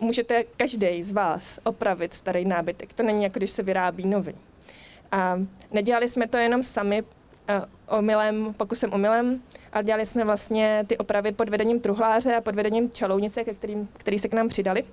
můžete 0.00 0.44
každý 0.56 1.02
z 1.02 1.12
vás 1.12 1.58
opravit 1.64 2.14
starý 2.14 2.44
nábytek. 2.44 2.92
To 2.92 3.02
není 3.02 3.22
jako 3.22 3.38
když 3.38 3.50
se 3.50 3.62
vyrábí 3.62 4.06
nový. 4.06 4.34
A 5.12 5.38
nedělali 5.70 6.08
jsme 6.08 6.28
to 6.28 6.36
jenom 6.36 6.64
sami 6.64 7.02
uh, 7.02 7.08
omylem, 7.98 8.54
pokusem 8.56 8.92
omylem, 8.92 9.42
ale 9.72 9.84
dělali 9.84 10.06
jsme 10.06 10.24
vlastně 10.24 10.84
ty 10.88 10.98
opravy 10.98 11.32
pod 11.32 11.48
vedením 11.48 11.80
truhláře 11.80 12.34
a 12.36 12.40
pod 12.40 12.54
vedením 12.54 12.90
čalounice, 12.90 13.44
kterým, 13.44 13.88
který 13.92 14.18
se 14.18 14.28
k 14.28 14.34
nám 14.34 14.48
přidali. 14.48 14.84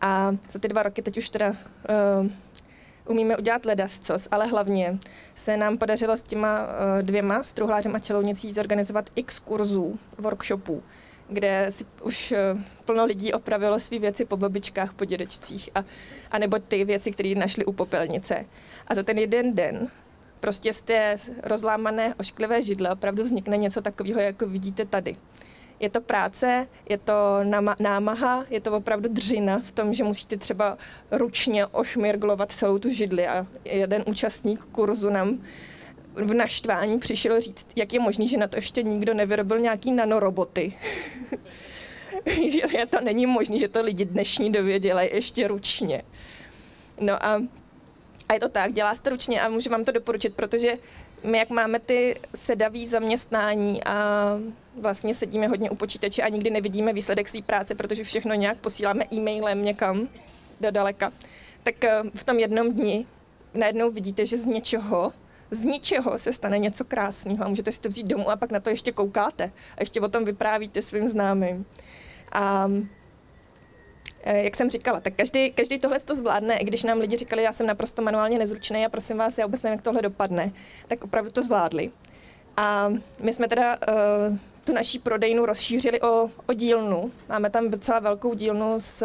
A 0.00 0.36
za 0.50 0.58
ty 0.58 0.68
dva 0.68 0.82
roky 0.82 1.02
teď 1.02 1.18
už 1.18 1.28
teda 1.28 1.48
uh, 1.48 2.30
umíme 3.06 3.36
udělat 3.36 3.66
ledascos, 3.66 4.28
ale 4.30 4.46
hlavně 4.46 4.98
se 5.34 5.56
nám 5.56 5.78
podařilo 5.78 6.16
s 6.16 6.22
těma 6.22 6.62
uh, 6.62 7.02
dvěma, 7.02 7.42
s 7.42 7.52
truhlářem 7.52 7.94
a 7.94 7.98
čelounicí, 7.98 8.52
zorganizovat 8.52 9.10
x 9.14 9.38
kurzů, 9.38 9.98
workshopů, 10.18 10.82
kde 11.28 11.66
si 11.70 11.84
už 12.02 12.32
uh, 12.32 12.60
plno 12.84 13.04
lidí 13.04 13.32
opravilo 13.32 13.80
své 13.80 13.98
věci 13.98 14.24
po 14.24 14.36
babičkách, 14.36 14.94
po 14.94 15.04
dědečcích 15.04 15.70
a, 15.74 15.84
a 16.30 16.38
nebo 16.38 16.58
ty 16.58 16.84
věci, 16.84 17.12
které 17.12 17.34
našli 17.34 17.64
u 17.64 17.72
popelnice. 17.72 18.44
A 18.86 18.94
za 18.94 19.02
ten 19.02 19.18
jeden 19.18 19.54
den 19.54 19.88
prostě 20.40 20.72
z 20.72 20.82
té 20.82 21.16
rozlámané 21.42 22.14
ošklivé 22.14 22.62
židle 22.62 22.90
opravdu 22.90 23.22
vznikne 23.22 23.56
něco 23.56 23.82
takového, 23.82 24.20
jako 24.20 24.46
vidíte 24.46 24.84
tady 24.86 25.16
je 25.82 25.90
to 25.90 26.00
práce, 26.00 26.66
je 26.88 26.98
to 26.98 27.14
námaha, 27.80 28.44
je 28.50 28.60
to 28.60 28.72
opravdu 28.72 29.08
dřina 29.08 29.60
v 29.60 29.72
tom, 29.72 29.94
že 29.94 30.04
musíte 30.04 30.36
třeba 30.36 30.78
ručně 31.10 31.66
ošmirglovat 31.66 32.52
celou 32.52 32.78
tu 32.78 32.90
židli 32.90 33.26
a 33.26 33.46
jeden 33.64 34.04
účastník 34.06 34.60
kurzu 34.72 35.10
nám 35.10 35.38
v 36.14 36.34
naštvání 36.34 36.98
přišel 36.98 37.40
říct, 37.40 37.66
jak 37.76 37.92
je 37.92 38.00
možné, 38.00 38.26
že 38.26 38.36
na 38.36 38.46
to 38.46 38.56
ještě 38.56 38.82
nikdo 38.82 39.14
nevyrobil 39.14 39.58
nějaký 39.58 39.92
nanoroboty. 39.92 40.72
že 42.48 42.86
to 42.90 43.00
není 43.00 43.26
možné, 43.26 43.58
že 43.58 43.68
to 43.68 43.82
lidi 43.82 44.04
dnešní 44.04 44.52
době 44.52 44.80
dělají 44.80 45.08
ještě 45.12 45.48
ručně. 45.48 46.02
No 47.00 47.26
a, 47.26 47.42
a 48.28 48.34
je 48.34 48.40
to 48.40 48.48
tak, 48.48 48.72
dělá 48.72 48.94
se 48.94 49.02
to 49.02 49.10
ručně 49.10 49.40
a 49.40 49.48
můžu 49.48 49.70
vám 49.70 49.84
to 49.84 49.92
doporučit, 49.92 50.34
protože 50.34 50.78
my 51.24 51.38
jak 51.38 51.50
máme 51.50 51.78
ty 51.78 52.20
sedavý 52.34 52.86
zaměstnání 52.86 53.84
a 53.84 54.26
vlastně 54.80 55.14
sedíme 55.14 55.48
hodně 55.48 55.70
u 55.70 55.74
počítače 55.74 56.22
a 56.22 56.28
nikdy 56.28 56.50
nevidíme 56.50 56.92
výsledek 56.92 57.28
své 57.28 57.42
práce, 57.42 57.74
protože 57.74 58.04
všechno 58.04 58.34
nějak 58.34 58.58
posíláme 58.58 59.04
e-mailem 59.12 59.64
někam 59.64 60.08
do 60.60 60.70
daleka, 60.70 61.12
tak 61.62 61.84
eh, 61.84 62.02
v 62.14 62.24
tom 62.24 62.38
jednom 62.38 62.72
dni 62.72 63.06
najednou 63.54 63.90
vidíte, 63.90 64.26
že 64.26 64.36
z 64.36 64.46
něčeho, 64.46 65.12
z 65.52 65.64
ničeho 65.64 66.18
se 66.18 66.32
stane 66.32 66.58
něco 66.58 66.84
krásného 66.84 67.44
a 67.44 67.48
můžete 67.48 67.72
si 67.72 67.80
to 67.80 67.88
vzít 67.88 68.06
domů 68.06 68.30
a 68.30 68.36
pak 68.36 68.50
na 68.50 68.60
to 68.60 68.70
ještě 68.70 68.92
koukáte 68.92 69.44
a 69.76 69.80
ještě 69.80 70.00
o 70.00 70.08
tom 70.08 70.24
vyprávíte 70.24 70.82
svým 70.82 71.08
známým. 71.08 71.66
A 72.32 72.68
Eh, 74.24 74.42
jak 74.42 74.56
jsem 74.56 74.70
říkala, 74.70 75.00
tak 75.00 75.14
každý, 75.14 75.50
každý 75.50 75.78
tohle 75.78 76.00
to 76.00 76.14
zvládne, 76.14 76.56
i 76.56 76.64
když 76.64 76.82
nám 76.82 76.98
lidi 76.98 77.16
říkali, 77.16 77.42
já 77.42 77.52
jsem 77.52 77.66
naprosto 77.66 78.02
manuálně 78.02 78.38
nezručný 78.38 78.84
a 78.84 78.88
prosím 78.88 79.16
vás, 79.16 79.38
já 79.38 79.46
vůbec 79.46 79.62
nevím, 79.62 79.76
jak 79.76 79.84
tohle 79.84 80.02
dopadne, 80.02 80.52
tak 80.88 81.04
opravdu 81.04 81.30
to 81.30 81.42
zvládli. 81.42 81.90
A 82.56 82.92
my 83.18 83.32
jsme 83.32 83.48
teda 83.48 83.76
uh, 83.76 84.36
tu 84.64 84.72
naší 84.72 84.98
prodejnu 84.98 85.46
rozšířili 85.46 86.00
o, 86.00 86.30
o 86.46 86.52
dílnu. 86.52 87.12
Máme 87.28 87.50
tam 87.50 87.70
docela 87.70 87.98
velkou 87.98 88.34
dílnu 88.34 88.74
s, 88.78 89.04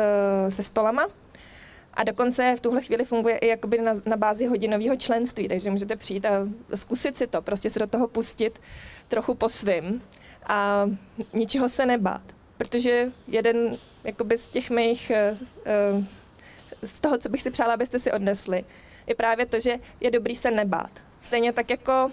se 0.50 0.64
stolama 0.64 1.08
A 1.98 2.04
dokonce 2.04 2.56
v 2.58 2.62
tuhle 2.62 2.82
chvíli 2.82 3.06
funguje 3.06 3.38
i 3.38 3.48
jakoby 3.48 3.78
na, 3.78 3.94
na 4.06 4.18
bázi 4.18 4.46
hodinového 4.46 4.96
členství, 4.96 5.48
takže 5.48 5.72
můžete 5.72 5.96
přijít 5.96 6.26
a 6.26 6.48
zkusit 6.76 7.18
si 7.18 7.28
to, 7.28 7.42
prostě 7.42 7.70
se 7.70 7.80
do 7.80 7.88
toho 7.88 8.08
pustit 8.08 8.60
trochu 9.08 9.36
po 9.36 9.50
svým 9.50 10.02
a 10.46 10.90
ničeho 11.34 11.70
se 11.70 11.86
nebát. 11.86 12.22
Protože 12.58 13.12
jeden 13.28 13.78
jakoby 14.04 14.38
z 14.38 14.48
těch 14.48 14.70
mých, 14.70 15.10
eh, 15.10 15.38
eh, 15.66 16.06
z 16.84 17.00
toho, 17.00 17.18
co 17.18 17.30
bych 17.30 17.42
si 17.42 17.52
přála, 17.52 17.74
abyste 17.74 18.00
si 18.00 18.12
odnesli, 18.12 18.64
je 19.08 19.16
právě 19.16 19.46
to, 19.46 19.60
že 19.60 19.78
je 20.00 20.12
dobrý 20.12 20.36
se 20.36 20.52
nebát. 20.52 20.92
Stejně 21.22 21.54
tak 21.54 21.70
jako 21.70 22.12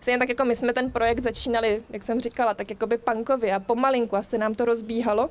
Stejně 0.00 0.18
tak 0.18 0.28
jako 0.28 0.44
my 0.44 0.56
jsme 0.56 0.72
ten 0.72 0.90
projekt 0.90 1.22
začínali, 1.22 1.82
jak 1.90 2.02
jsem 2.02 2.20
říkala, 2.20 2.54
tak 2.54 2.70
jako 2.70 2.86
by 2.86 2.98
punkově 2.98 3.54
a 3.54 3.60
pomalinku 3.60 4.16
a 4.16 4.22
se 4.22 4.38
nám 4.38 4.54
to 4.54 4.64
rozbíhalo, 4.64 5.30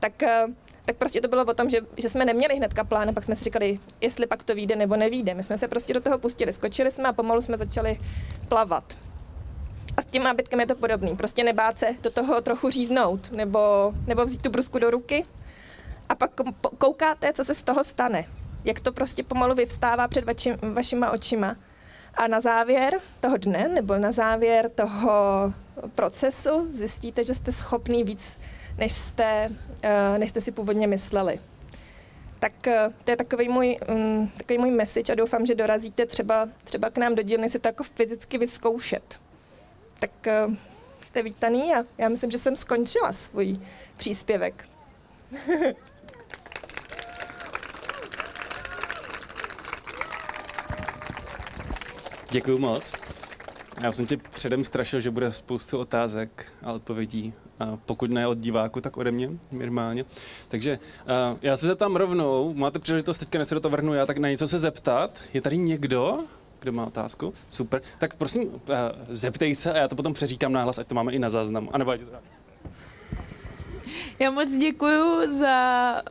tak, 0.00 0.22
eh, 0.22 0.46
tak 0.84 0.96
prostě 0.96 1.20
to 1.20 1.28
bylo 1.28 1.44
o 1.44 1.54
tom, 1.54 1.70
že, 1.70 1.80
že 1.96 2.08
jsme 2.08 2.24
neměli 2.24 2.56
hnedka 2.56 2.84
plán, 2.84 3.08
a 3.08 3.12
pak 3.12 3.24
jsme 3.24 3.36
si 3.36 3.44
říkali, 3.44 3.78
jestli 4.00 4.26
pak 4.26 4.42
to 4.42 4.54
vyjde 4.54 4.76
nebo 4.76 4.96
nevíde. 4.96 5.34
My 5.34 5.42
jsme 5.42 5.58
se 5.58 5.68
prostě 5.68 5.94
do 5.94 6.00
toho 6.00 6.18
pustili, 6.18 6.52
skočili 6.52 6.90
jsme 6.90 7.08
a 7.08 7.12
pomalu 7.12 7.40
jsme 7.40 7.56
začali 7.56 8.00
plavat. 8.48 8.84
A 9.96 10.02
s 10.02 10.04
tím 10.04 10.22
nábytkem 10.22 10.60
je 10.60 10.66
to 10.66 10.74
podobný. 10.74 11.16
Prostě 11.16 11.44
nebát 11.44 11.78
se 11.78 11.86
do 12.02 12.10
toho 12.10 12.40
trochu 12.40 12.70
říznout, 12.70 13.32
nebo, 13.32 13.92
nebo 14.06 14.24
vzít 14.24 14.42
tu 14.42 14.50
brusku 14.50 14.78
do 14.78 14.90
ruky 14.90 15.24
a 16.08 16.14
pak 16.14 16.30
koukáte, 16.78 17.32
co 17.32 17.44
se 17.44 17.54
z 17.54 17.62
toho 17.62 17.84
stane. 17.84 18.24
Jak 18.64 18.80
to 18.80 18.92
prostě 18.92 19.22
pomalu 19.22 19.54
vyvstává 19.54 20.08
před 20.08 20.24
vači, 20.24 20.52
vašima 20.72 21.10
očima. 21.10 21.56
A 22.14 22.28
na 22.28 22.40
závěr 22.40 23.00
toho 23.20 23.36
dne, 23.36 23.68
nebo 23.68 23.98
na 23.98 24.12
závěr 24.12 24.70
toho 24.74 25.12
procesu 25.94 26.68
zjistíte, 26.72 27.24
že 27.24 27.34
jste 27.34 27.52
schopný 27.52 28.04
víc, 28.04 28.36
než 28.78 28.92
jste, 28.92 29.50
eh, 29.82 30.18
než 30.18 30.30
jste 30.30 30.40
si 30.40 30.52
původně 30.52 30.86
mysleli. 30.86 31.40
Tak 32.38 32.66
eh, 32.66 32.88
to 33.04 33.10
je 33.10 33.16
takový 33.16 33.48
můj, 33.48 33.76
mm, 33.88 34.28
takový 34.28 34.58
můj 34.58 34.70
message 34.70 35.12
a 35.12 35.16
doufám, 35.16 35.46
že 35.46 35.54
dorazíte 35.54 36.06
třeba, 36.06 36.48
třeba 36.64 36.90
k 36.90 36.98
nám 36.98 37.14
do 37.14 37.22
dílny 37.22 37.50
si 37.50 37.58
to 37.58 37.68
jako 37.68 37.84
fyzicky 37.84 38.38
vyzkoušet. 38.38 39.20
Tak 39.98 40.26
eh, 40.26 40.46
jste 41.00 41.22
vítaný 41.22 41.74
a 41.74 41.84
já 41.98 42.08
myslím, 42.08 42.30
že 42.30 42.38
jsem 42.38 42.56
skončila 42.56 43.12
svůj 43.12 43.60
příspěvek. 43.96 44.68
Děkuji 52.30 52.58
moc. 52.58 52.92
Já 53.80 53.92
jsem 53.92 54.06
tě 54.06 54.16
předem 54.16 54.64
strašil, 54.64 55.00
že 55.00 55.10
bude 55.10 55.32
spoustu 55.32 55.78
otázek 55.78 56.46
a 56.62 56.72
odpovědí, 56.72 57.32
a 57.60 57.78
pokud 57.86 58.10
ne 58.10 58.26
od 58.26 58.38
diváku, 58.38 58.80
tak 58.80 58.96
ode 58.96 59.10
mě 59.10 59.30
minimálně. 59.50 60.04
Takže 60.48 60.78
uh, 61.32 61.38
já 61.42 61.56
se 61.56 61.66
zeptám 61.66 61.96
rovnou, 61.96 62.54
máte 62.54 62.78
příležitost, 62.78 63.18
teďka 63.18 63.38
než 63.38 63.48
se 63.48 63.54
do 63.54 63.60
toho 63.60 63.70
vrhnu 63.70 63.94
já, 63.94 64.06
tak 64.06 64.18
na 64.18 64.28
něco 64.28 64.48
se 64.48 64.58
zeptat. 64.58 65.20
Je 65.34 65.40
tady 65.40 65.56
někdo, 65.56 66.18
kdo 66.60 66.72
má 66.72 66.86
otázku? 66.86 67.34
Super. 67.48 67.82
Tak 67.98 68.14
prosím, 68.14 68.48
uh, 68.48 68.60
zeptej 69.08 69.54
se 69.54 69.72
a 69.72 69.76
já 69.76 69.88
to 69.88 69.96
potom 69.96 70.14
přeříkám 70.14 70.52
náhlas, 70.52 70.78
ať 70.78 70.86
to 70.86 70.94
máme 70.94 71.12
i 71.12 71.18
na 71.18 71.30
záznamu. 71.30 71.74
A 71.74 71.78
nebo 71.78 71.90
ať 71.90 72.00
to 72.00 72.06
já 74.18 74.30
moc 74.30 74.56
děkuji 74.56 75.30
za 75.30 76.02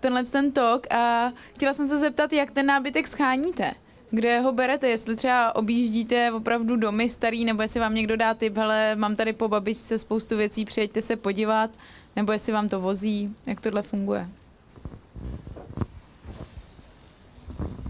tenhle 0.00 0.24
ten 0.24 0.52
talk 0.52 0.92
a 0.92 1.32
chtěla 1.54 1.72
jsem 1.72 1.88
se 1.88 1.98
zeptat, 1.98 2.32
jak 2.32 2.50
ten 2.50 2.66
nábytek 2.66 3.06
scháníte 3.06 3.72
kde 4.14 4.40
ho 4.40 4.52
berete, 4.52 4.88
jestli 4.88 5.16
třeba 5.16 5.56
objíždíte 5.56 6.32
opravdu 6.32 6.76
domy 6.76 7.08
starý, 7.08 7.44
nebo 7.44 7.62
jestli 7.62 7.80
vám 7.80 7.94
někdo 7.94 8.16
dá 8.16 8.34
tip, 8.34 8.56
hele, 8.56 8.96
mám 8.96 9.16
tady 9.16 9.32
po 9.32 9.48
babičce 9.48 9.98
spoustu 9.98 10.36
věcí, 10.36 10.64
přijeďte 10.64 11.00
se 11.00 11.16
podívat, 11.16 11.70
nebo 12.16 12.32
jestli 12.32 12.52
vám 12.52 12.68
to 12.68 12.80
vozí, 12.80 13.36
jak 13.46 13.60
tohle 13.60 13.82
funguje. 13.82 14.28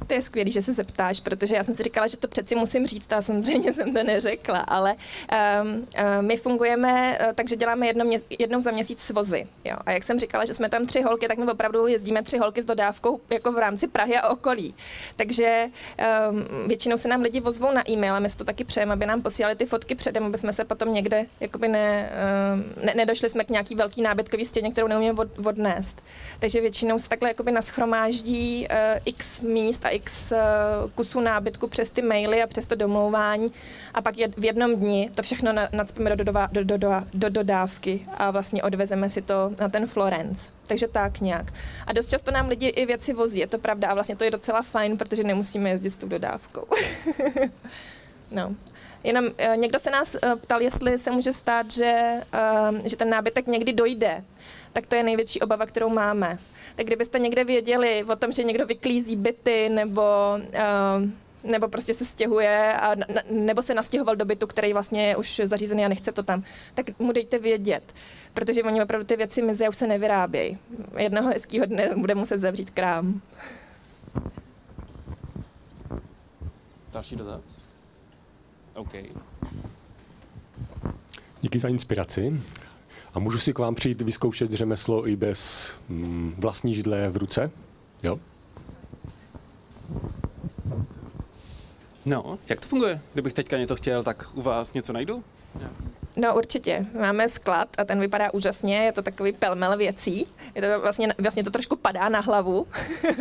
To 0.07 0.15
je 0.15 0.23
skvělé, 0.23 0.51
že 0.51 0.63
se 0.63 0.73
zeptáš, 0.73 1.21
protože 1.21 1.55
já 1.55 1.65
jsem 1.65 1.75
si 1.75 1.83
říkala, 1.83 2.07
že 2.07 2.17
to 2.17 2.29
přeci 2.29 2.55
musím 2.55 2.87
říct 2.87 3.13
a 3.13 3.23
samozřejmě 3.23 3.73
jsem 3.73 3.95
to 3.95 4.03
neřekla, 4.03 4.59
ale 4.59 4.95
um, 5.63 5.71
uh, 5.71 5.85
my 6.21 6.37
fungujeme 6.37 7.19
uh, 7.27 7.33
takže 7.33 7.57
děláme 7.57 7.87
jedno 7.87 8.05
mě, 8.05 8.21
jednou 8.39 8.61
za 8.61 8.71
měsíc 8.71 9.01
svozy. 9.01 9.47
Jo. 9.65 9.77
A 9.87 9.93
jak 9.93 10.03
jsem 10.03 10.19
říkala, 10.19 10.45
že 10.45 10.55
jsme 10.55 10.69
tam 10.69 10.87
tři 10.87 11.03
holky, 11.03 11.29
tak 11.29 11.39
my 11.39 11.47
opravdu 11.47 11.87
jezdíme 11.87 12.23
tři 12.23 12.39
holky 12.39 12.63
s 12.63 12.65
dodávkou 12.65 13.21
jako 13.31 13.53
v 13.53 13.59
rámci 13.59 13.89
Prahy 13.89 14.17
a 14.17 14.29
okolí. 14.29 14.75
Takže 15.17 15.67
um, 16.31 16.69
většinou 16.69 16.97
se 16.97 17.09
nám 17.09 17.21
lidi 17.21 17.41
vozvou 17.41 17.73
na 17.73 17.91
e-mail 17.91 18.15
a 18.15 18.19
my 18.19 18.29
si 18.29 18.37
to 18.37 18.45
taky 18.45 18.65
přejeme, 18.65 18.93
aby 18.93 19.07
nám 19.07 19.23
posílali 19.23 19.57
ty 19.57 19.67
fotky 19.67 19.95
předem, 19.95 20.25
aby 20.25 20.39
jsme 20.39 20.53
se 20.53 20.65
potom 20.65 20.93
někde 20.93 21.27
jakoby 21.41 21.69
ne, 21.69 22.11
um, 22.55 22.65
ne, 22.85 22.95
nedošli 22.95 23.31
jsme 23.31 23.45
k 23.45 23.51
nějaký 23.51 23.75
velký 23.75 24.03
nábytkový 24.03 24.47
stěně, 24.47 24.71
kterou 24.71 24.87
neumíme 24.87 25.13
od, 25.13 25.47
odnést. 25.47 26.03
Takže 26.39 26.61
většinou 26.61 26.99
se 26.99 27.09
takhle 27.09 27.31
jakoby 27.31 27.53
naschromáždí 27.53 28.67
uh, 28.71 28.77
x 29.05 29.41
míst 29.41 29.85
a 29.85 29.89
x 29.93 30.33
eh, 30.33 30.41
kusů 30.95 31.21
nábytku 31.21 31.69
přes 31.69 31.91
ty 31.91 32.03
maily 32.03 32.43
a 32.43 32.47
přes 32.47 32.67
to 32.67 32.75
domlouvání 32.75 33.53
a 33.95 34.03
pak 34.03 34.15
v 34.37 34.45
jednom 34.45 34.77
dni 34.77 35.11
to 35.15 35.23
všechno 35.23 35.53
nadspíme 35.73 36.17
do, 36.17 36.25
do, 36.25 36.33
do, 36.65 36.77
do, 36.77 36.91
do 37.15 37.29
dodávky 37.29 38.07
a 38.17 38.31
vlastně 38.31 38.63
odvezeme 38.63 39.11
si 39.11 39.23
to 39.23 39.53
na 39.61 39.69
ten 39.69 39.87
Florence. 39.87 40.51
Takže 40.67 40.89
tak 40.89 41.21
nějak. 41.21 41.53
A 41.87 41.93
dost 41.93 42.11
často 42.11 42.31
nám 42.31 42.49
lidi 42.49 42.67
i 42.67 42.87
věci 42.87 43.13
vozí, 43.13 43.39
je 43.39 43.47
to 43.47 43.59
pravda 43.59 43.89
a 43.89 43.95
vlastně 43.95 44.17
to 44.17 44.25
je 44.25 44.31
docela 44.31 44.63
fajn, 44.63 44.99
protože 44.99 45.25
nemusíme 45.25 45.71
jezdit 45.71 45.91
s 45.91 45.97
tou 45.97 46.09
dodávkou. 46.09 46.67
no. 48.31 48.55
Jenom 49.05 49.25
uh, 49.25 49.57
někdo 49.57 49.79
se 49.79 49.91
nás 49.91 50.15
uh, 50.15 50.39
ptal, 50.39 50.63
jestli 50.63 50.99
se 50.99 51.11
může 51.11 51.33
stát, 51.33 51.71
že, 51.71 52.21
že 52.85 52.97
ten 52.97 53.09
nábytek 53.09 53.47
někdy 53.47 53.73
dojde. 53.73 54.25
Tak 54.73 54.87
to 54.87 54.95
je 54.95 55.03
největší 55.03 55.41
obava, 55.41 55.67
kterou 55.67 55.89
máme 55.89 56.39
tak 56.75 56.87
kdybyste 56.87 57.19
někde 57.19 57.45
věděli 57.45 58.05
o 58.05 58.17
tom, 58.17 58.33
že 58.33 58.45
někdo 58.45 58.67
vyklízí 58.67 59.17
byty 59.17 59.69
nebo 59.69 60.03
uh, 60.37 61.09
nebo 61.45 61.69
prostě 61.69 61.95
se 61.95 62.05
stěhuje 62.05 62.75
a, 62.75 62.97
nebo 63.31 63.63
se 63.63 63.75
nastěhoval 63.75 64.17
do 64.17 64.25
bytu, 64.25 64.47
který 64.47 64.73
vlastně 64.73 65.09
je 65.09 65.17
už 65.17 65.41
zařízený 65.45 65.85
a 65.85 65.89
nechce 65.89 66.13
to 66.13 66.23
tam, 66.23 66.43
tak 66.75 66.99
mu 66.99 67.13
dejte 67.13 67.39
vědět, 67.39 67.95
protože 68.35 68.63
oni 68.63 68.83
opravdu 68.83 69.07
ty 69.07 69.17
věci 69.17 69.43
mizí 69.43 69.65
a 69.65 69.69
už 69.69 69.77
se 69.77 69.87
nevyrábějí. 69.87 70.59
Jednoho 70.99 71.29
hezkého 71.29 71.67
dne 71.67 71.91
bude 71.97 72.15
muset 72.15 72.41
zavřít 72.41 72.71
krám. 72.71 73.21
Další 76.93 77.17
dotaz? 77.17 77.69
OK. 78.75 78.93
Díky 81.41 81.59
za 81.59 81.69
inspiraci. 81.69 82.41
A 83.15 83.19
můžu 83.19 83.39
si 83.39 83.53
k 83.53 83.59
vám 83.59 83.75
přijít 83.75 84.03
vyzkoušet 84.03 84.53
řemeslo 84.53 85.09
i 85.09 85.17
bez 85.17 85.71
mm, 85.89 86.35
vlastní 86.39 86.75
židle 86.75 87.11
v 87.11 87.17
ruce? 87.17 87.51
Jo? 88.03 88.19
No, 92.07 92.39
jak 92.49 92.61
to 92.61 92.69
funguje? 92.69 93.01
Kdybych 93.13 93.33
teďka 93.33 93.59
něco 93.59 93.77
chtěl, 93.77 94.03
tak 94.03 94.27
u 94.35 94.43
vás 94.43 94.73
něco 94.73 94.93
najdu? 94.93 95.25
No 96.17 96.37
určitě. 96.37 96.87
Máme 97.01 97.29
sklad 97.29 97.69
a 97.79 97.85
ten 97.85 98.01
vypadá 98.01 98.35
úžasně, 98.35 98.85
je 98.85 98.93
to 98.93 99.03
takový 99.03 99.33
pelmel 99.33 99.77
věcí. 99.77 100.27
Je 100.55 100.63
to 100.63 100.81
vlastně, 100.81 101.15
vlastně 101.19 101.45
to 101.45 101.51
trošku 101.51 101.77
padá 101.77 102.09
na 102.09 102.21
hlavu. 102.21 102.67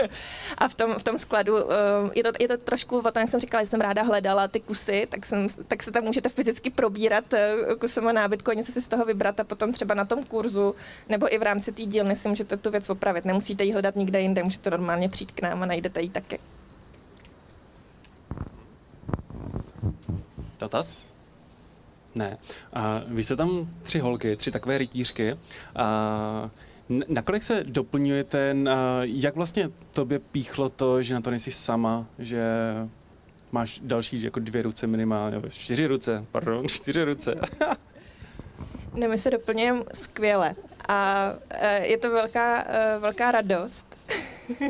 a 0.57 0.67
v 0.67 0.73
tom, 0.73 0.93
v 0.93 1.03
tom 1.03 1.17
skladu 1.17 1.53
uh, 1.53 1.69
je, 2.15 2.23
to, 2.23 2.31
je 2.39 2.47
to 2.47 2.57
trošku 2.57 2.99
o 2.99 3.11
tom, 3.11 3.21
jak 3.21 3.29
jsem 3.29 3.39
říkala, 3.39 3.63
že 3.63 3.69
jsem 3.69 3.81
ráda 3.81 4.03
hledala 4.03 4.47
ty 4.47 4.59
kusy, 4.59 5.07
tak, 5.11 5.25
jsem, 5.25 5.47
tak 5.67 5.83
se 5.83 5.91
tam 5.91 6.03
můžete 6.03 6.29
fyzicky 6.29 6.69
probírat 6.69 7.33
uh, 7.33 7.75
kusem 7.75 8.13
nábytku 8.15 8.51
a 8.51 8.53
něco 8.53 8.71
si 8.71 8.81
z 8.81 8.87
toho 8.87 9.05
vybrat 9.05 9.39
a 9.39 9.43
potom 9.43 9.73
třeba 9.73 9.93
na 9.93 10.05
tom 10.05 10.23
kurzu 10.23 10.75
nebo 11.09 11.33
i 11.33 11.37
v 11.37 11.43
rámci 11.43 11.71
té 11.71 11.81
dílny 11.81 12.15
si 12.15 12.29
můžete 12.29 12.57
tu 12.57 12.71
věc 12.71 12.89
opravit. 12.89 13.25
Nemusíte 13.25 13.63
ji 13.63 13.71
hledat 13.71 13.95
nikde 13.95 14.21
jinde, 14.21 14.43
můžete 14.43 14.69
normálně 14.69 15.09
přijít 15.09 15.31
k 15.31 15.41
nám 15.41 15.63
a 15.63 15.65
najdete 15.65 16.01
ji 16.01 16.09
taky. 16.09 16.39
Dotaz? 20.59 21.11
Ne. 22.15 22.37
A 22.73 23.03
vy 23.07 23.23
jste 23.23 23.35
tam 23.35 23.69
tři 23.83 23.99
holky, 23.99 24.35
tři 24.35 24.51
takové 24.51 24.77
rytířky. 24.77 25.37
A 25.75 26.49
nakolik 27.07 27.43
se 27.43 27.63
doplňuje 27.63 28.23
ten, 28.23 28.69
jak 29.01 29.35
vlastně 29.35 29.69
tobě 29.91 30.19
píchlo 30.19 30.69
to, 30.69 31.03
že 31.03 31.13
na 31.13 31.21
to 31.21 31.31
nejsi 31.31 31.51
sama, 31.51 32.05
že 32.19 32.43
máš 33.51 33.79
další 33.83 34.21
jako 34.21 34.39
dvě 34.39 34.61
ruce 34.61 34.87
minimálně, 34.87 35.41
čtyři 35.49 35.87
ruce, 35.87 36.25
pardon, 36.31 36.67
čtyři 36.67 37.03
ruce. 37.03 37.35
ne, 38.93 39.07
my 39.07 39.17
se 39.17 39.31
doplňujeme 39.31 39.83
skvěle 39.93 40.55
a 40.87 41.29
e, 41.49 41.85
je 41.87 41.97
to 41.97 42.11
velká, 42.11 42.63
e, 42.67 42.99
velká 42.99 43.31
radost. 43.31 43.97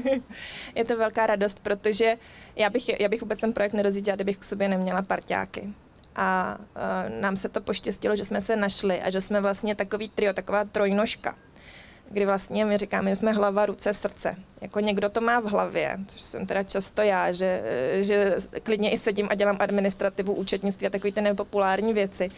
je 0.75 0.85
to 0.85 0.97
velká 0.97 1.27
radost, 1.27 1.59
protože 1.63 2.17
já 2.55 2.69
bych, 2.69 2.99
já 3.01 3.09
bych 3.09 3.21
vůbec 3.21 3.39
ten 3.39 3.53
projekt 3.53 3.73
nerozjížděla, 3.73 4.15
kdybych 4.15 4.37
k 4.37 4.43
sobě 4.43 4.69
neměla 4.69 5.01
parťáky 5.01 5.73
a 6.15 6.57
uh, 6.59 7.21
nám 7.21 7.35
se 7.35 7.49
to 7.49 7.61
poštěstilo, 7.61 8.15
že 8.15 8.25
jsme 8.25 8.41
se 8.41 8.55
našli 8.55 9.01
a 9.01 9.09
že 9.09 9.21
jsme 9.21 9.41
vlastně 9.41 9.75
takový 9.75 10.09
trio, 10.09 10.33
taková 10.33 10.63
trojnožka, 10.63 11.35
kdy 12.09 12.25
vlastně 12.25 12.65
my 12.65 12.77
říkáme, 12.77 13.09
že 13.09 13.15
jsme 13.15 13.31
hlava, 13.31 13.65
ruce, 13.65 13.93
srdce. 13.93 14.35
Jako 14.61 14.79
někdo 14.79 15.09
to 15.09 15.21
má 15.21 15.39
v 15.39 15.45
hlavě, 15.45 15.97
což 16.07 16.21
jsem 16.21 16.45
teda 16.45 16.63
často 16.63 17.01
já, 17.01 17.31
že, 17.31 17.63
že 17.99 18.35
klidně 18.63 18.91
i 18.91 18.97
sedím 18.97 19.27
a 19.29 19.35
dělám 19.35 19.57
administrativu, 19.59 20.33
účetnictví 20.33 20.87
a 20.87 20.89
takové 20.89 21.11
ty 21.11 21.21
nepopulární 21.21 21.93
věci. 21.93 22.29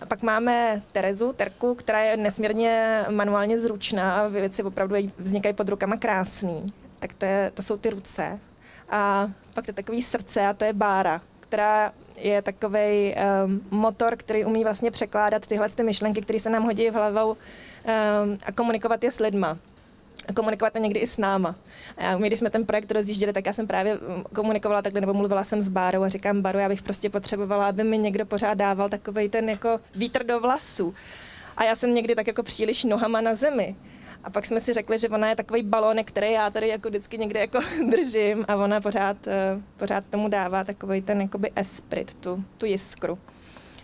A 0.00 0.06
pak 0.06 0.22
máme 0.22 0.82
Terezu, 0.92 1.32
Terku, 1.32 1.74
která 1.74 2.00
je 2.00 2.16
nesmírně 2.16 3.04
manuálně 3.10 3.58
zručná 3.58 4.20
a 4.20 4.28
věci 4.28 4.62
opravdu 4.62 4.96
vznikají 5.18 5.54
pod 5.54 5.68
rukama 5.68 5.96
krásný. 5.96 6.66
tak 6.98 7.12
to, 7.14 7.24
je, 7.24 7.50
to 7.54 7.62
jsou 7.62 7.76
ty 7.76 7.90
ruce. 7.90 8.38
A 8.90 9.30
pak 9.54 9.64
to 9.64 9.70
je 9.70 9.74
takový 9.74 10.02
srdce 10.02 10.46
a 10.46 10.52
to 10.54 10.64
je 10.64 10.72
bára, 10.72 11.20
která 11.50 11.92
je 12.16 12.42
takový 12.42 13.14
um, 13.44 13.60
motor, 13.70 14.16
který 14.16 14.44
umí 14.44 14.64
vlastně 14.64 14.90
překládat 14.90 15.46
tyhle 15.46 15.68
ty 15.68 15.82
myšlenky, 15.82 16.20
které 16.20 16.38
se 16.40 16.50
nám 16.50 16.62
hodí 16.62 16.90
v 16.90 16.94
hlavou 16.94 17.30
um, 17.30 17.36
a 18.46 18.52
komunikovat 18.52 19.04
je 19.04 19.10
s 19.10 19.18
lidma 19.18 19.58
a 20.28 20.32
komunikovat 20.32 20.74
někdy 20.74 21.00
i 21.00 21.06
s 21.06 21.16
náma. 21.16 21.54
A 21.98 22.16
my, 22.18 22.26
když 22.26 22.38
jsme 22.38 22.50
ten 22.50 22.66
projekt 22.66 22.90
rozjížděli, 22.90 23.32
tak 23.32 23.46
já 23.46 23.52
jsem 23.52 23.66
právě 23.66 23.94
mm, 23.94 24.24
komunikovala 24.34 24.82
takhle, 24.82 25.00
nebo 25.00 25.14
mluvila 25.14 25.44
jsem 25.44 25.62
s 25.62 25.68
Bárou 25.68 26.02
a 26.02 26.08
říkám, 26.08 26.42
Baru, 26.42 26.58
já 26.58 26.68
bych 26.68 26.82
prostě 26.82 27.10
potřebovala, 27.10 27.68
aby 27.68 27.84
mi 27.84 27.98
někdo 27.98 28.26
pořád 28.26 28.54
dával 28.54 28.88
takový 28.88 29.28
ten 29.28 29.48
jako 29.48 29.80
vítr 29.94 30.24
do 30.24 30.40
vlasů. 30.40 30.94
A 31.56 31.64
já 31.64 31.76
jsem 31.76 31.94
někdy 31.94 32.14
tak 32.14 32.26
jako 32.26 32.42
příliš 32.42 32.84
nohama 32.84 33.20
na 33.20 33.34
zemi. 33.34 33.76
A 34.24 34.30
pak 34.30 34.46
jsme 34.46 34.60
si 34.60 34.72
řekli, 34.72 34.98
že 34.98 35.08
ona 35.08 35.28
je 35.28 35.36
takový 35.36 35.62
balónek, 35.62 36.08
který 36.08 36.32
já 36.32 36.50
tady 36.50 36.68
jako 36.68 36.88
vždycky 36.88 37.18
někde 37.18 37.40
jako 37.40 37.60
držím 37.90 38.44
a 38.48 38.56
ona 38.56 38.80
pořád, 38.80 39.26
eh, 39.26 39.60
pořád 39.76 40.04
tomu 40.10 40.28
dává 40.28 40.64
takový 40.64 41.02
ten 41.02 41.20
jakoby 41.20 41.52
esprit, 41.56 42.14
tu, 42.14 42.44
tu 42.58 42.66
jiskru. 42.66 43.18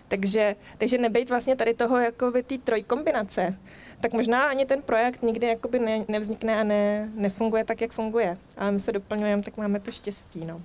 Takže, 0.08 0.56
takže 0.78 0.98
nebejt 0.98 1.30
vlastně 1.30 1.56
tady 1.56 1.74
toho 1.74 1.98
jako 1.98 2.32
té 2.42 2.58
trojkombinace, 2.58 3.58
tak 4.00 4.12
možná 4.12 4.48
ani 4.48 4.66
ten 4.66 4.82
projekt 4.82 5.22
nikdy 5.22 5.46
jakoby 5.46 5.78
ne, 5.78 6.04
nevznikne 6.08 6.60
a 6.60 6.64
ne, 6.64 7.10
nefunguje 7.14 7.64
tak, 7.64 7.80
jak 7.80 7.90
funguje. 7.90 8.38
Ale 8.56 8.72
my 8.72 8.78
se 8.78 8.92
doplňujeme, 8.92 9.42
tak 9.42 9.56
máme 9.56 9.80
to 9.80 9.90
štěstí. 9.90 10.44
No. 10.44 10.62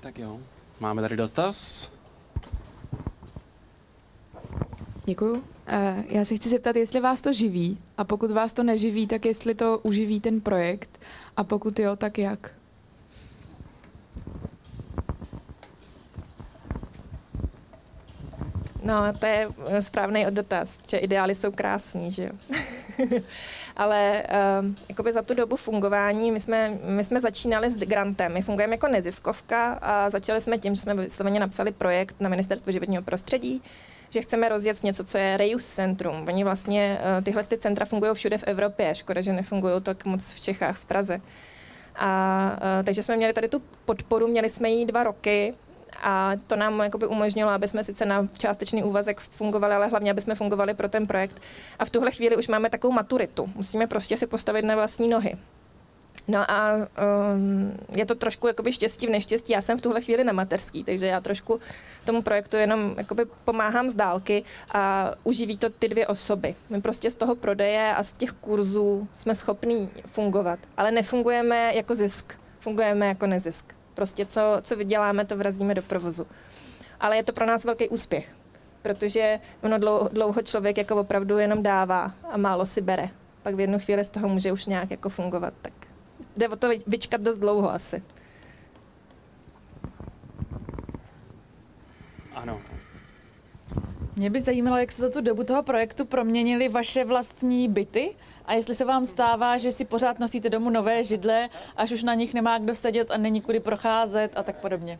Tak 0.00 0.18
jo, 0.18 0.40
máme 0.80 1.02
tady 1.02 1.16
dotaz. 1.16 1.92
Děkuju. 5.04 5.44
Eh, 5.66 6.04
Já 6.08 6.24
se 6.24 6.36
chci 6.36 6.48
zeptat, 6.48 6.76
jestli 6.76 7.00
vás 7.00 7.20
to 7.20 7.32
živí 7.32 7.78
a 7.98 8.04
pokud 8.04 8.30
vás 8.30 8.52
to 8.52 8.62
neživí, 8.62 9.06
tak 9.06 9.24
jestli 9.26 9.54
to 9.54 9.78
uživí 9.82 10.20
ten 10.20 10.40
projekt 10.40 11.00
a 11.36 11.44
pokud 11.44 11.78
jo, 11.78 11.96
tak 11.96 12.18
jak? 12.18 12.50
No, 18.84 19.12
to 19.18 19.26
je 19.26 19.48
eh, 19.66 19.82
správný 19.82 20.26
dotaz, 20.30 20.76
protože 20.76 20.96
ideály 20.96 21.34
jsou 21.34 21.52
krásní, 21.52 22.10
že 22.10 22.24
jo. 22.24 22.56
Ale 23.76 24.22
um, 24.60 24.76
jakoby 24.88 25.12
za 25.12 25.22
tu 25.22 25.34
dobu 25.34 25.56
fungování, 25.56 26.32
my 26.32 26.40
jsme, 26.40 26.78
my 26.84 27.04
jsme 27.04 27.20
začínali 27.20 27.70
s 27.70 27.76
grantem, 27.76 28.32
my 28.32 28.42
fungujeme 28.42 28.74
jako 28.74 28.88
neziskovka 28.88 29.72
a 29.72 30.10
začali 30.10 30.40
jsme 30.40 30.58
tím, 30.58 30.74
že 30.74 30.80
jsme 30.80 30.94
vysloveně 30.94 31.40
napsali 31.40 31.72
projekt 31.72 32.16
na 32.20 32.28
Ministerstvo 32.28 32.72
životního 32.72 33.02
prostředí, 33.02 33.62
že 34.12 34.22
chceme 34.22 34.48
rozjet 34.48 34.82
něco, 34.82 35.04
co 35.04 35.18
je 35.18 35.36
Reuse 35.36 35.74
Centrum. 35.74 36.24
Oni 36.28 36.44
vlastně, 36.44 36.98
uh, 37.00 37.24
tyhle 37.24 37.44
ty 37.44 37.58
centra 37.58 37.86
fungují 37.86 38.14
všude 38.14 38.38
v 38.38 38.44
Evropě, 38.46 38.94
škoda, 38.94 39.20
že 39.20 39.32
nefungují 39.32 39.82
tak 39.82 40.04
moc 40.04 40.32
v 40.32 40.40
Čechách, 40.40 40.78
v 40.78 40.84
Praze. 40.84 41.20
A 41.96 42.52
uh, 42.52 42.84
takže 42.84 43.02
jsme 43.02 43.16
měli 43.16 43.32
tady 43.32 43.48
tu 43.48 43.62
podporu, 43.84 44.28
měli 44.28 44.50
jsme 44.50 44.70
ji 44.70 44.86
dva 44.86 45.04
roky 45.04 45.54
a 46.02 46.32
to 46.46 46.56
nám 46.56 46.80
jakoby 46.80 47.06
umožnilo, 47.06 47.50
aby 47.50 47.68
jsme 47.68 47.84
sice 47.84 48.06
na 48.06 48.26
částečný 48.38 48.82
úvazek 48.82 49.20
fungovali, 49.20 49.74
ale 49.74 49.86
hlavně, 49.86 50.10
aby 50.10 50.20
jsme 50.20 50.34
fungovali 50.34 50.74
pro 50.74 50.88
ten 50.88 51.06
projekt. 51.06 51.42
A 51.78 51.84
v 51.84 51.90
tuhle 51.90 52.10
chvíli 52.10 52.36
už 52.36 52.48
máme 52.48 52.70
takovou 52.70 52.92
maturitu. 52.92 53.50
Musíme 53.54 53.86
prostě 53.86 54.16
si 54.16 54.26
postavit 54.26 54.64
na 54.64 54.74
vlastní 54.74 55.08
nohy. 55.08 55.36
No 56.28 56.50
a 56.50 56.74
um, 56.74 57.72
je 57.96 58.06
to 58.06 58.14
trošku 58.14 58.46
jakoby 58.46 58.72
štěstí 58.72 59.06
v 59.06 59.10
neštěstí. 59.10 59.52
Já 59.52 59.62
jsem 59.62 59.78
v 59.78 59.80
tuhle 59.80 60.00
chvíli 60.00 60.24
na 60.24 60.32
mateřský, 60.32 60.84
takže 60.84 61.06
já 61.06 61.20
trošku 61.20 61.60
tomu 62.04 62.22
projektu 62.22 62.56
jenom 62.56 62.94
jakoby 62.96 63.24
pomáhám 63.44 63.88
z 63.88 63.94
dálky 63.94 64.44
a 64.70 65.10
uživí 65.24 65.58
to 65.58 65.70
ty 65.70 65.88
dvě 65.88 66.06
osoby. 66.06 66.54
My 66.70 66.80
prostě 66.80 67.10
z 67.10 67.14
toho 67.14 67.34
prodeje 67.34 67.94
a 67.94 68.02
z 68.02 68.12
těch 68.12 68.32
kurzů 68.32 69.08
jsme 69.14 69.34
schopní 69.34 69.90
fungovat, 70.06 70.58
ale 70.76 70.90
nefungujeme 70.90 71.74
jako 71.74 71.94
zisk, 71.94 72.34
fungujeme 72.60 73.06
jako 73.06 73.26
nezisk. 73.26 73.74
Prostě 73.94 74.26
co, 74.26 74.40
co 74.62 74.76
vyděláme, 74.76 75.24
to 75.24 75.36
vrazíme 75.36 75.74
do 75.74 75.82
provozu. 75.82 76.26
Ale 77.00 77.16
je 77.16 77.22
to 77.22 77.32
pro 77.32 77.46
nás 77.46 77.64
velký 77.64 77.88
úspěch, 77.88 78.28
protože 78.82 79.40
ono 79.62 79.78
dlouho, 79.78 80.08
dlouho 80.12 80.42
člověk 80.42 80.78
jako 80.78 80.96
opravdu 80.96 81.38
jenom 81.38 81.62
dává 81.62 82.12
a 82.30 82.36
málo 82.36 82.66
si 82.66 82.80
bere. 82.80 83.08
Pak 83.42 83.54
v 83.54 83.60
jednu 83.60 83.78
chvíli 83.78 84.04
z 84.04 84.08
toho 84.08 84.28
může 84.28 84.52
už 84.52 84.66
nějak 84.66 84.90
jako 84.90 85.08
fungovat. 85.08 85.54
Tak 85.62 85.72
jde 86.36 86.48
o 86.48 86.56
to 86.56 86.68
vyčkat 86.86 87.20
dost 87.20 87.38
dlouho 87.38 87.72
asi. 87.72 88.02
Ano. 92.34 92.60
Mě 94.16 94.30
by 94.30 94.40
zajímalo, 94.40 94.76
jak 94.76 94.92
se 94.92 95.02
za 95.02 95.10
tu 95.10 95.20
dobu 95.20 95.44
toho 95.44 95.62
projektu 95.62 96.04
proměnily 96.04 96.68
vaše 96.68 97.04
vlastní 97.04 97.68
byty 97.68 98.14
a 98.46 98.54
jestli 98.54 98.74
se 98.74 98.84
vám 98.84 99.06
stává, 99.06 99.56
že 99.56 99.72
si 99.72 99.84
pořád 99.84 100.18
nosíte 100.18 100.50
domů 100.50 100.70
nové 100.70 101.04
židle, 101.04 101.48
až 101.76 101.92
už 101.92 102.02
na 102.02 102.14
nich 102.14 102.34
nemá 102.34 102.58
kdo 102.58 102.74
sedět 102.74 103.10
a 103.10 103.16
není 103.16 103.40
kudy 103.40 103.60
procházet 103.60 104.32
a 104.36 104.42
tak 104.42 104.56
podobně. 104.56 104.98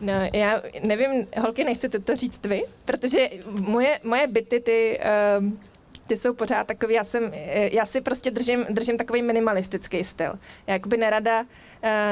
No, 0.00 0.12
já 0.32 0.62
nevím, 0.82 1.26
holky, 1.40 1.64
nechcete 1.64 1.98
to 1.98 2.16
říct 2.16 2.44
vy? 2.44 2.64
Protože 2.84 3.30
moje, 3.50 4.00
moje 4.04 4.26
byty, 4.26 4.60
ty, 4.60 5.00
um, 5.38 5.60
ty 6.06 6.16
jsou 6.16 6.34
pořád 6.34 6.66
takový, 6.66 6.94
já, 6.94 7.04
jsem, 7.04 7.32
já 7.72 7.86
si 7.86 8.00
prostě 8.00 8.30
držím, 8.30 8.64
držím 8.70 8.98
takový 8.98 9.22
minimalistický 9.22 10.04
styl. 10.04 10.38
Já 10.66 10.72
jakoby 10.72 10.96
nerada, 10.96 11.40
uh, 11.40 11.46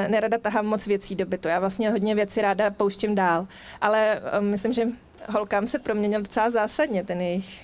nerada 0.09 0.39
tahám 0.39 0.67
moc 0.67 0.87
věcí 0.87 1.17
do 1.17 1.27
bytu. 1.27 1.49
Já 1.49 1.61
vlastně 1.61 1.91
hodně 1.91 2.15
věcí 2.15 2.41
ráda 2.41 2.71
pouštím 2.71 3.15
dál. 3.15 3.47
Ale 3.81 4.21
um, 4.39 4.47
myslím, 4.47 4.73
že 4.73 4.83
holkám 5.29 5.67
se 5.67 5.79
proměnil 5.79 6.23
docela 6.23 6.51
zásadně 6.51 7.05
ten 7.05 7.21
jejich. 7.21 7.63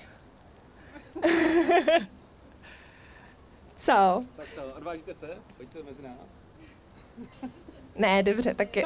Co? 3.77 4.23
Tak 4.37 4.47
co, 4.55 4.63
odvážíte 4.77 5.15
se? 5.15 5.29
Pojďte 5.57 5.83
mezi 5.83 6.03
nás. 6.03 6.39
Ne, 7.99 8.23
dobře, 8.23 8.55
tak 8.55 8.77
je. 8.77 8.85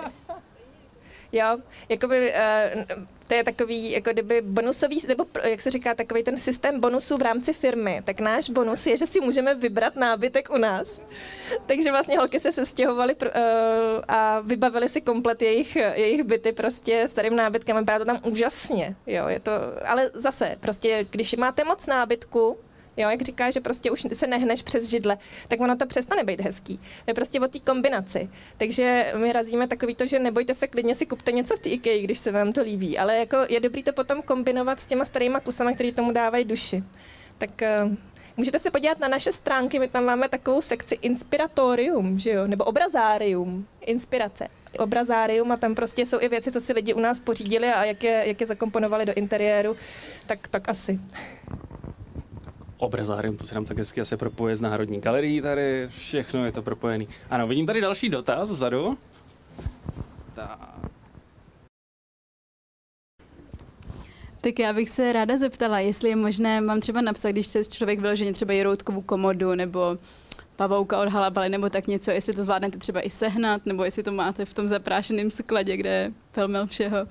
Jo, 1.32 1.58
jakoby, 1.88 2.32
uh, 2.76 2.82
to 3.28 3.34
je 3.34 3.44
takový, 3.44 3.90
jako 3.90 4.10
kdyby 4.12 4.40
bonusový, 4.40 5.02
nebo 5.08 5.26
jak 5.44 5.60
se 5.60 5.70
říká, 5.70 5.94
takový 5.94 6.22
ten 6.22 6.36
systém 6.36 6.80
bonusů 6.80 7.16
v 7.16 7.22
rámci 7.22 7.52
firmy. 7.52 8.02
Tak 8.04 8.20
náš 8.20 8.50
bonus 8.50 8.86
je, 8.86 8.96
že 8.96 9.06
si 9.06 9.20
můžeme 9.20 9.54
vybrat 9.54 9.96
nábytek 9.96 10.50
u 10.50 10.58
nás. 10.58 11.00
Takže 11.66 11.90
vlastně 11.90 12.18
holky 12.18 12.40
se 12.40 12.52
sestěhovaly 12.52 13.14
uh, 13.14 13.30
a 14.08 14.40
vybavili 14.40 14.88
si 14.88 15.00
komplet 15.00 15.42
jejich, 15.42 15.76
jejich 15.76 16.22
byty 16.22 16.52
prostě 16.52 17.08
starým 17.08 17.36
nábytkem. 17.36 17.76
Vypadá 17.76 17.98
to 17.98 18.04
tam 18.04 18.20
úžasně, 18.24 18.96
jo, 19.06 19.28
je 19.28 19.40
to, 19.40 19.52
ale 19.86 20.10
zase, 20.14 20.56
prostě, 20.60 21.06
když 21.10 21.36
máte 21.36 21.64
moc 21.64 21.86
nábytku, 21.86 22.58
Jo, 22.96 23.10
jak 23.10 23.22
říká, 23.22 23.50
že 23.50 23.60
prostě 23.60 23.90
už 23.90 24.06
se 24.12 24.26
nehneš 24.26 24.62
přes 24.62 24.90
židle, 24.90 25.18
tak 25.48 25.60
ono 25.60 25.76
to 25.76 25.86
přestane 25.86 26.24
být 26.24 26.40
hezký. 26.40 26.80
Je 27.06 27.14
prostě 27.14 27.40
o 27.40 27.48
té 27.48 27.58
kombinaci. 27.58 28.28
Takže 28.56 29.12
my 29.16 29.32
razíme 29.32 29.68
takový 29.68 29.94
to, 29.94 30.06
že 30.06 30.18
nebojte 30.18 30.54
se, 30.54 30.66
klidně 30.66 30.94
si 30.94 31.06
kupte 31.06 31.32
něco 31.32 31.56
v 31.56 31.60
té 31.60 31.68
IKEA, 31.68 32.02
když 32.02 32.18
se 32.18 32.32
vám 32.32 32.52
to 32.52 32.62
líbí. 32.62 32.98
Ale 32.98 33.16
jako 33.16 33.36
je 33.48 33.60
dobrý 33.60 33.82
to 33.82 33.92
potom 33.92 34.22
kombinovat 34.22 34.80
s 34.80 34.86
těma 34.86 35.04
starýma 35.04 35.40
kusama, 35.40 35.72
který 35.72 35.92
tomu 35.92 36.12
dávají 36.12 36.44
duši. 36.44 36.82
Tak 37.38 37.50
uh, 37.84 37.92
můžete 38.36 38.58
se 38.58 38.70
podívat 38.70 39.00
na 39.00 39.08
naše 39.08 39.32
stránky, 39.32 39.78
my 39.78 39.88
tam 39.88 40.04
máme 40.04 40.28
takovou 40.28 40.62
sekci 40.62 40.94
Inspiratorium, 40.94 42.18
že 42.18 42.30
jo, 42.30 42.46
nebo 42.46 42.64
Obrazárium, 42.64 43.66
inspirace. 43.80 44.48
Obrazárium 44.78 45.52
a 45.52 45.56
tam 45.56 45.74
prostě 45.74 46.06
jsou 46.06 46.20
i 46.20 46.28
věci, 46.28 46.52
co 46.52 46.60
si 46.60 46.72
lidi 46.72 46.94
u 46.94 47.00
nás 47.00 47.20
pořídili 47.20 47.68
a 47.68 47.84
jak 47.84 48.04
je, 48.04 48.22
jak 48.26 48.40
je 48.40 48.46
zakomponovali 48.46 49.06
do 49.06 49.14
interiéru, 49.14 49.76
tak, 50.26 50.48
tak 50.48 50.68
asi 50.68 51.00
obrazárium, 52.82 53.36
to 53.36 53.46
se 53.46 53.54
nám 53.54 53.64
tak 53.64 53.78
hezky 53.78 54.00
asi 54.00 54.16
propoje 54.16 54.56
s 54.56 54.60
Národní 54.60 55.00
galerií 55.00 55.40
tady, 55.40 55.86
všechno 55.88 56.44
je 56.44 56.52
to 56.52 56.62
propojený. 56.62 57.08
Ano, 57.30 57.46
vidím 57.46 57.66
tady 57.66 57.80
další 57.80 58.08
dotaz 58.08 58.50
vzadu. 58.50 58.98
Tak. 60.34 60.58
Tak 64.40 64.58
já 64.58 64.72
bych 64.72 64.90
se 64.90 65.12
ráda 65.12 65.38
zeptala, 65.38 65.80
jestli 65.80 66.08
je 66.08 66.16
možné, 66.16 66.60
mám 66.60 66.80
třeba 66.80 67.00
napsat, 67.00 67.30
když 67.30 67.46
se 67.46 67.64
člověk 67.64 68.00
vyloženě 68.00 68.32
třeba 68.32 68.52
jeroutkovou 68.52 69.02
komodu 69.02 69.54
nebo 69.54 69.98
pavouka 70.56 71.00
od 71.02 71.08
halabaly 71.08 71.48
nebo 71.48 71.70
tak 71.70 71.86
něco, 71.86 72.10
jestli 72.10 72.32
to 72.32 72.44
zvládnete 72.44 72.78
třeba 72.78 73.00
i 73.00 73.10
sehnat, 73.10 73.66
nebo 73.66 73.84
jestli 73.84 74.02
to 74.02 74.12
máte 74.12 74.44
v 74.44 74.54
tom 74.54 74.68
zaprášeném 74.68 75.30
skladě, 75.30 75.76
kde 75.76 75.90
je 75.90 76.66
všeho. 76.66 77.06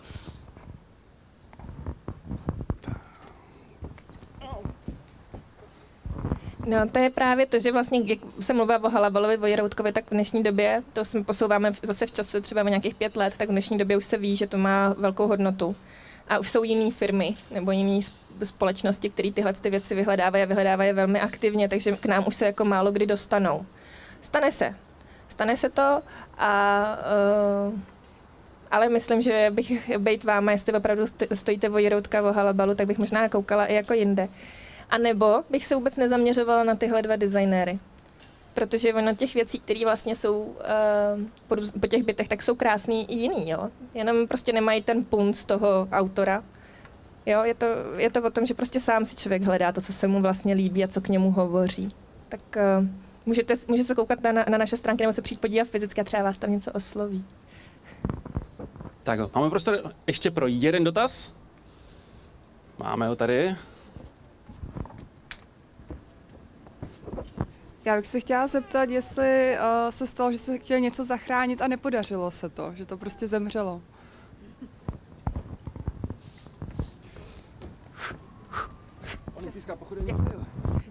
No, 6.65 6.89
to 6.89 6.99
je 6.99 7.09
právě 7.09 7.45
to, 7.45 7.59
že 7.59 7.71
vlastně, 7.71 8.01
jak 8.05 8.19
se 8.39 8.53
mluvá 8.53 8.83
o 8.83 8.89
Halabalovi, 8.89 9.37
o 9.37 9.45
Jeroutkovi, 9.45 9.91
tak 9.91 10.05
v 10.05 10.09
dnešní 10.09 10.43
době, 10.43 10.83
to 10.93 11.05
jsme 11.05 11.23
posouváme 11.23 11.71
zase 11.83 12.07
v 12.07 12.11
čase 12.11 12.41
třeba 12.41 12.63
o 12.63 12.67
nějakých 12.67 12.95
pět 12.95 13.17
let, 13.17 13.33
tak 13.37 13.49
v 13.49 13.51
dnešní 13.51 13.77
době 13.77 13.97
už 13.97 14.05
se 14.05 14.17
ví, 14.17 14.35
že 14.35 14.47
to 14.47 14.57
má 14.57 14.95
velkou 14.97 15.27
hodnotu. 15.27 15.75
A 16.29 16.39
už 16.39 16.49
jsou 16.49 16.63
jiné 16.63 16.91
firmy 16.91 17.35
nebo 17.51 17.71
jiné 17.71 17.99
společnosti, 18.43 19.09
které 19.09 19.31
tyhle 19.31 19.53
ty 19.53 19.69
věci 19.69 19.95
vyhledávají 19.95 20.43
a 20.43 20.47
vyhledávají 20.47 20.93
velmi 20.93 21.21
aktivně, 21.21 21.69
takže 21.69 21.91
k 21.91 22.05
nám 22.05 22.23
už 22.27 22.35
se 22.35 22.45
jako 22.45 22.65
málo 22.65 22.91
kdy 22.91 23.05
dostanou. 23.05 23.65
Stane 24.21 24.51
se. 24.51 24.75
Stane 25.29 25.57
se 25.57 25.69
to 25.69 26.01
a 26.37 26.83
uh, 27.67 27.79
ale 28.71 28.89
myslím, 28.89 29.21
že 29.21 29.47
bych 29.51 29.97
být 29.97 30.23
váma, 30.23 30.51
jestli 30.51 30.73
opravdu 30.73 31.05
stojíte 31.33 31.69
o 31.69 31.77
Jeroutka, 31.77 32.21
o 32.21 32.33
Halabalu, 32.33 32.75
tak 32.75 32.87
bych 32.87 32.97
možná 32.97 33.29
koukala 33.29 33.65
i 33.65 33.73
jako 33.73 33.93
jinde. 33.93 34.29
A 34.91 34.97
nebo 34.97 35.43
bych 35.49 35.65
se 35.65 35.75
vůbec 35.75 35.95
nezaměřovala 35.95 36.63
na 36.63 36.75
tyhle 36.75 37.01
dva 37.01 37.15
designéry. 37.15 37.79
Protože 38.53 38.93
ono 38.93 39.15
těch 39.15 39.33
věcí, 39.33 39.59
které 39.59 39.79
vlastně 39.83 40.15
jsou 40.15 40.41
uh, 40.41 40.55
po, 41.47 41.55
po 41.79 41.87
těch 41.87 42.03
bytech, 42.03 42.27
tak 42.27 42.41
jsou 42.41 42.55
krásný 42.55 43.11
i 43.11 43.15
jiný, 43.15 43.49
jo. 43.49 43.69
Jenom 43.93 44.27
prostě 44.27 44.53
nemají 44.53 44.81
ten 44.81 45.05
punt 45.05 45.37
z 45.37 45.43
toho 45.43 45.87
autora. 45.91 46.43
Jo, 47.25 47.43
je 47.43 47.53
to, 47.53 47.65
je 47.97 48.09
to 48.09 48.23
o 48.23 48.29
tom, 48.29 48.45
že 48.45 48.53
prostě 48.53 48.79
sám 48.79 49.05
si 49.05 49.15
člověk 49.15 49.43
hledá 49.43 49.71
to, 49.71 49.81
co 49.81 49.93
se 49.93 50.07
mu 50.07 50.21
vlastně 50.21 50.53
líbí 50.53 50.83
a 50.83 50.87
co 50.87 51.01
k 51.01 51.07
němu 51.07 51.31
hovoří. 51.31 51.89
Tak 52.29 52.39
uh, 52.79 52.87
můžete, 53.25 53.53
můžete 53.67 53.87
se 53.87 53.95
koukat 53.95 54.23
na, 54.23 54.31
na 54.31 54.57
naše 54.57 54.77
stránky 54.77 55.03
nebo 55.03 55.13
se 55.13 55.21
přijít 55.21 55.41
podívat 55.41 55.67
fyzicky 55.67 56.01
a 56.01 56.03
třeba 56.03 56.23
vás 56.23 56.37
tam 56.37 56.51
něco 56.51 56.71
osloví. 56.71 57.25
Tak 59.03 59.35
máme 59.35 59.49
prostor 59.49 59.93
ještě 60.07 60.31
pro 60.31 60.47
jeden 60.47 60.83
dotaz. 60.83 61.35
Máme 62.77 63.07
ho 63.07 63.15
tady. 63.15 63.55
Já 67.85 67.95
bych 67.95 68.07
se 68.07 68.19
chtěla 68.19 68.47
zeptat, 68.47 68.89
jestli 68.89 69.57
uh, 69.57 69.91
se 69.91 70.07
stalo, 70.07 70.31
že 70.31 70.37
se 70.37 70.57
chtěl 70.57 70.79
něco 70.79 71.03
zachránit 71.03 71.61
a 71.61 71.67
nepodařilo 71.67 72.31
se 72.31 72.49
to, 72.49 72.73
že 72.75 72.85
to 72.85 72.97
prostě 72.97 73.27
zemřelo. 73.27 73.81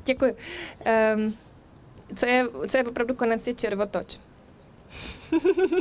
Děkuji. 0.04 0.36
Um, 1.16 1.34
co, 2.16 2.26
je, 2.26 2.46
co 2.68 2.76
je 2.76 2.84
opravdu 2.84 3.14
konec, 3.14 3.46
je 3.46 3.54
červotoč. 3.54 4.18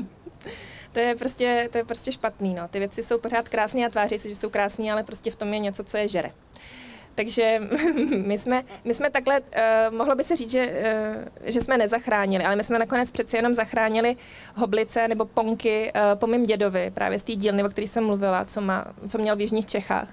to, 0.92 1.00
je 1.00 1.16
prostě, 1.16 1.70
to 1.72 1.78
je 1.78 1.86
prostě 1.86 2.12
špatný. 2.12 2.54
No. 2.54 2.68
Ty 2.68 2.80
věci 2.80 3.04
jsou 3.04 3.20
pořád 3.20 3.50
krásné 3.50 3.86
a 3.86 3.90
tváří 3.90 4.20
se, 4.20 4.30
že 4.30 4.36
jsou 4.36 4.50
krásné, 4.50 4.92
ale 4.92 5.04
prostě 5.04 5.32
v 5.32 5.36
tom 5.36 5.54
je 5.54 5.60
něco, 5.60 5.84
co 5.84 5.98
je 5.98 6.08
žere. 6.08 6.32
Takže 7.20 7.62
my 8.26 8.38
jsme, 8.38 8.64
my 8.86 8.94
jsme 8.94 9.10
takhle, 9.10 9.40
uh, 9.40 9.98
mohlo 9.98 10.16
by 10.16 10.24
se 10.24 10.36
říct, 10.36 10.52
že, 10.52 10.68
uh, 10.68 11.24
že 11.44 11.62
jsme 11.62 11.78
nezachránili, 11.78 12.44
ale 12.44 12.56
my 12.56 12.64
jsme 12.64 12.80
nakonec 12.80 13.12
přece 13.12 13.38
jenom 13.38 13.54
zachránili 13.54 14.16
hoblice 14.56 15.08
nebo 15.08 15.26
ponky 15.26 15.92
uh, 15.96 16.20
po 16.20 16.28
mým 16.28 16.46
dědovi, 16.46 16.92
právě 16.94 17.20
z 17.20 17.24
té 17.24 17.36
dílny, 17.36 17.64
o 17.64 17.70
které 17.70 17.88
jsem 17.88 18.06
mluvila, 18.06 18.46
co, 18.46 18.62
má, 18.62 18.86
co 19.08 19.18
měl 19.18 19.36
v 19.36 19.42
Jižních 19.42 19.66
Čechách. 19.66 20.10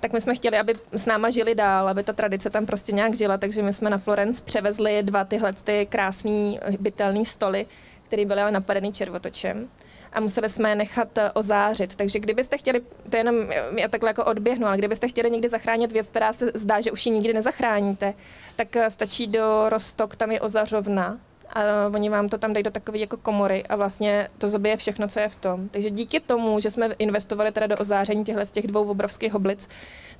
Tak 0.00 0.12
my 0.12 0.20
jsme 0.20 0.34
chtěli, 0.34 0.58
aby 0.58 0.74
s 0.92 1.06
náma 1.06 1.30
žili 1.30 1.54
dál, 1.54 1.88
aby 1.88 2.02
ta 2.02 2.12
tradice 2.12 2.50
tam 2.50 2.66
prostě 2.66 2.92
nějak 2.92 3.14
žila, 3.14 3.38
takže 3.38 3.62
my 3.62 3.72
jsme 3.72 3.90
na 3.90 3.98
Florence 3.98 4.42
převezli 4.44 5.02
dva 5.02 5.24
tyhle 5.24 5.52
ty 5.52 5.86
krásný 5.90 6.60
bytelný 6.80 7.26
stoly, 7.26 7.66
které 8.06 8.24
byly 8.24 8.40
ale 8.40 8.50
napadený 8.50 8.92
červotočem 8.92 9.68
a 10.12 10.20
museli 10.20 10.48
jsme 10.48 10.68
je 10.68 10.74
nechat 10.74 11.18
eh, 11.18 11.30
ozářit. 11.30 11.96
Takže 11.96 12.20
kdybyste 12.20 12.58
chtěli, 12.58 12.80
to 12.80 13.16
je 13.16 13.20
jenom, 13.20 13.36
já 13.76 13.88
takhle 13.88 14.10
jako 14.10 14.24
odběhnu, 14.24 14.66
ale 14.66 14.78
kdybyste 14.78 15.08
chtěli 15.08 15.30
někdy 15.30 15.48
zachránit 15.48 15.92
věc, 15.92 16.06
která 16.06 16.32
se 16.32 16.50
zdá, 16.54 16.80
že 16.80 16.92
už 16.92 17.06
ji 17.06 17.12
nikdy 17.12 17.32
nezachráníte, 17.32 18.14
tak 18.56 18.76
eh, 18.76 18.90
stačí 18.90 19.26
do 19.26 19.68
Rostok, 19.68 20.16
tam 20.16 20.30
je 20.30 20.40
ozařovna, 20.40 21.18
a 21.52 21.60
oni 21.94 22.08
vám 22.08 22.28
to 22.28 22.38
tam 22.38 22.52
dají 22.52 22.62
do 22.62 22.70
takové 22.70 22.98
jako 22.98 23.16
komory 23.16 23.64
a 23.68 23.76
vlastně 23.76 24.28
to 24.38 24.48
zabije 24.48 24.76
všechno, 24.76 25.08
co 25.08 25.20
je 25.20 25.28
v 25.28 25.36
tom. 25.36 25.68
Takže 25.68 25.90
díky 25.90 26.20
tomu, 26.20 26.60
že 26.60 26.70
jsme 26.70 26.86
investovali 26.98 27.52
teda 27.52 27.66
do 27.66 27.76
ozáření 27.76 28.24
těchto 28.24 28.46
z 28.46 28.50
těch 28.50 28.66
dvou 28.66 28.90
obrovských 28.90 29.32
hoblic, 29.32 29.68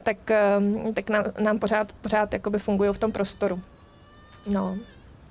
tak, 0.02 0.30
ehm, 0.30 0.94
tak 0.94 1.10
nám, 1.10 1.24
nám 1.40 1.58
pořád, 1.58 1.92
pořád 1.92 2.32
jakoby 2.32 2.58
fungují 2.58 2.92
v 2.92 2.98
tom 2.98 3.12
prostoru. 3.12 3.60
No, 4.46 4.76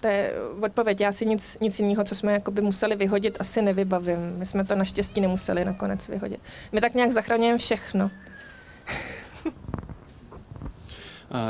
to 0.01 0.07
je 0.07 0.33
odpověď. 0.61 1.01
Já 1.01 1.11
si 1.11 1.25
nic, 1.25 1.57
nic 1.61 1.79
jiného, 1.79 2.03
co 2.03 2.15
jsme 2.15 2.33
jakoby 2.33 2.61
museli 2.61 2.95
vyhodit, 2.95 3.37
asi 3.39 3.61
nevybavím. 3.61 4.19
My 4.37 4.45
jsme 4.45 4.65
to 4.65 4.75
naštěstí 4.75 5.21
nemuseli 5.21 5.65
nakonec 5.65 6.07
vyhodit. 6.09 6.39
My 6.71 6.81
tak 6.81 6.93
nějak 6.93 7.11
zachraňujeme 7.11 7.57
všechno. 7.57 8.11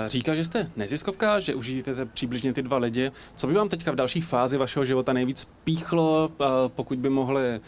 Říkal, 0.07 0.35
že 0.35 0.43
jste 0.43 0.71
neziskovka, 0.75 1.39
že 1.39 1.55
užijete 1.55 2.05
přibližně 2.05 2.53
ty 2.53 2.61
dva 2.61 2.77
lidi. 2.77 3.11
Co 3.35 3.47
by 3.47 3.53
vám 3.53 3.69
teďka 3.69 3.91
v 3.91 3.95
další 3.95 4.21
fázi 4.21 4.57
vašeho 4.57 4.85
života 4.85 5.13
nejvíc 5.13 5.47
píchlo, 5.63 6.31
pokud 6.67 6.99
by 6.99 7.09
mohli 7.09 7.59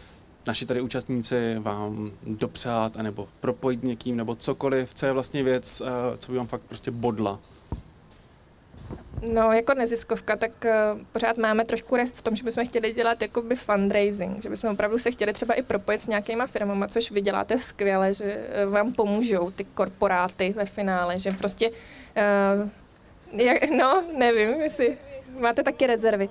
naši 0.48 0.66
tady 0.66 0.82
účastníci 0.82 1.56
vám 1.60 2.12
dopřát, 2.28 2.98
anebo 2.98 3.28
propojit 3.40 3.84
někým, 3.84 4.18
nebo 4.18 4.36
cokoliv, 4.36 4.94
co 4.94 5.06
je 5.06 5.14
vlastně 5.14 5.44
věc, 5.44 5.82
co 6.18 6.32
by 6.32 6.38
vám 6.38 6.48
fakt 6.48 6.62
prostě 6.62 6.92
bodla? 6.92 7.40
No, 9.32 9.52
jako 9.52 9.74
neziskovka, 9.74 10.36
tak 10.36 10.52
uh, 10.66 11.02
pořád 11.12 11.38
máme 11.38 11.66
trošku 11.66 11.96
rest 11.96 12.16
v 12.16 12.22
tom, 12.22 12.36
že 12.36 12.44
bychom 12.44 12.66
chtěli 12.66 12.94
dělat 12.94 13.22
jakoby 13.22 13.56
fundraising, 13.56 14.42
že 14.42 14.50
bychom 14.50 14.70
opravdu 14.70 14.98
se 14.98 15.12
chtěli 15.12 15.34
třeba 15.34 15.54
i 15.54 15.62
propojit 15.62 16.02
s 16.02 16.08
nějakýma 16.08 16.48
firmama, 16.48 16.88
což 16.88 17.12
vy 17.12 17.22
děláte 17.22 17.60
skvěle, 17.60 18.14
že 18.14 18.48
uh, 18.66 18.74
vám 18.74 18.94
pomůžou 18.94 19.52
ty 19.52 19.64
korporáty 19.64 20.54
ve 20.58 20.66
finále, 20.66 21.20
že 21.20 21.32
prostě, 21.32 21.70
uh, 21.70 22.70
jak, 23.40 23.70
no, 23.70 24.04
nevím, 24.18 24.62
jestli 24.62 24.98
máte 25.40 25.64
taky 25.64 25.88
rezervy. 25.88 26.30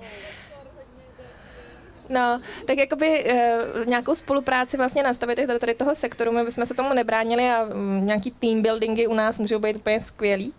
No, 2.09 2.41
tak 2.65 2.77
jakoby 2.77 3.25
uh, 3.25 3.87
nějakou 3.87 4.15
spolupráci 4.15 4.77
vlastně 4.77 5.03
nastavit 5.03 5.35
tady, 5.35 5.59
tady 5.59 5.73
toho 5.73 5.95
sektoru, 5.95 6.31
my 6.31 6.43
bychom 6.43 6.65
se 6.65 6.73
tomu 6.73 6.93
nebránili 6.93 7.49
a 7.49 7.63
um, 7.63 8.05
nějaký 8.05 8.31
team 8.31 8.61
buildingy 8.61 9.07
u 9.07 9.13
nás 9.13 9.39
můžou 9.39 9.59
být 9.59 9.75
úplně 9.75 10.01
skvělý 10.01 10.53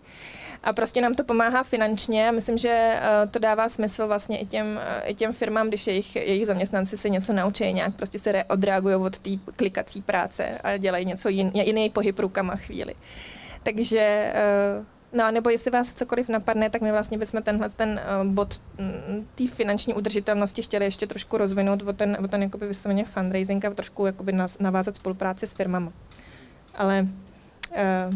a 0.64 0.72
prostě 0.72 1.00
nám 1.00 1.14
to 1.14 1.24
pomáhá 1.24 1.62
finančně 1.62 2.28
a 2.28 2.32
myslím, 2.32 2.58
že 2.58 2.70
eh, 2.70 3.00
to 3.30 3.38
dává 3.38 3.68
smysl 3.68 4.06
vlastně 4.06 4.38
i 4.38 4.46
těm, 4.46 4.80
eh, 4.82 5.02
i 5.06 5.14
těm 5.14 5.32
firmám, 5.32 5.68
když 5.68 5.86
jejich, 5.86 6.16
jejich 6.16 6.46
zaměstnanci 6.46 6.96
se 6.96 7.08
něco 7.08 7.32
naučí, 7.32 7.72
nějak 7.72 7.94
prostě 7.94 8.18
se 8.18 8.44
odreagují 8.44 8.94
od 8.94 9.18
té 9.18 9.30
klikací 9.56 10.02
práce 10.02 10.58
a 10.64 10.76
dělají 10.76 11.06
něco 11.06 11.28
jin, 11.28 11.50
jiný 11.54 11.90
pohyb 11.90 12.18
rukama 12.18 12.56
chvíli. 12.56 12.94
Takže 13.62 14.32
eh, 14.34 14.84
No, 15.16 15.30
nebo 15.30 15.50
jestli 15.50 15.70
vás 15.70 15.92
cokoliv 15.92 16.28
napadne, 16.28 16.70
tak 16.70 16.82
my 16.82 16.92
vlastně 16.92 17.18
bychom 17.18 17.42
tenhle 17.42 17.70
ten 17.70 18.00
bod 18.24 18.60
mm, 18.78 19.26
té 19.34 19.46
finanční 19.46 19.94
udržitelnosti 19.94 20.62
chtěli 20.62 20.84
ještě 20.84 21.06
trošku 21.06 21.38
rozvinout 21.38 21.82
o 21.82 21.92
ten, 21.92 22.16
o 22.24 22.28
ten 22.28 22.42
jakoby 22.42 22.66
vysloveně 22.66 23.04
fundraising 23.04 23.64
a 23.64 23.70
trošku 23.70 24.06
jakoby 24.06 24.32
navázat 24.60 24.96
spolupráci 24.96 25.46
s 25.46 25.54
firmama. 25.54 25.92
Ale 26.74 27.06
uh, 27.70 28.14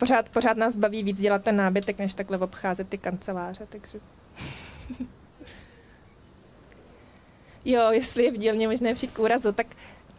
pořád, 0.00 0.28
pořád 0.28 0.56
nás 0.56 0.76
baví 0.76 1.02
víc 1.02 1.20
dělat 1.20 1.44
ten 1.44 1.56
nábytek, 1.56 1.98
než 1.98 2.14
takhle 2.14 2.38
obcházet 2.38 2.88
ty 2.88 2.98
kanceláře, 2.98 3.66
takže... 3.68 3.98
jo, 7.64 7.90
jestli 7.90 8.24
je 8.24 8.30
v 8.32 8.36
dílně 8.36 8.68
možné 8.68 8.94
přijít 8.94 9.12
k 9.12 9.18
úrazu, 9.18 9.52
tak 9.52 9.66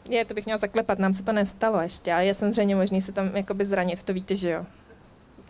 je, 0.06 0.26
to 0.26 0.34
bych 0.34 0.46
měla 0.46 0.58
zaklepat, 0.58 1.00
nám 1.00 1.13
se 1.13 1.24
to 1.24 1.32
nestalo 1.32 1.82
ještě, 1.82 2.13
ale 2.13 2.26
je 2.26 2.34
samozřejmě 2.34 2.76
možný 2.76 3.02
se 3.02 3.12
tam 3.12 3.36
jakoby 3.36 3.65
zranit, 3.65 4.04
to 4.04 4.13
víte, 4.13 4.36
že 4.36 4.50
jo. 4.50 4.65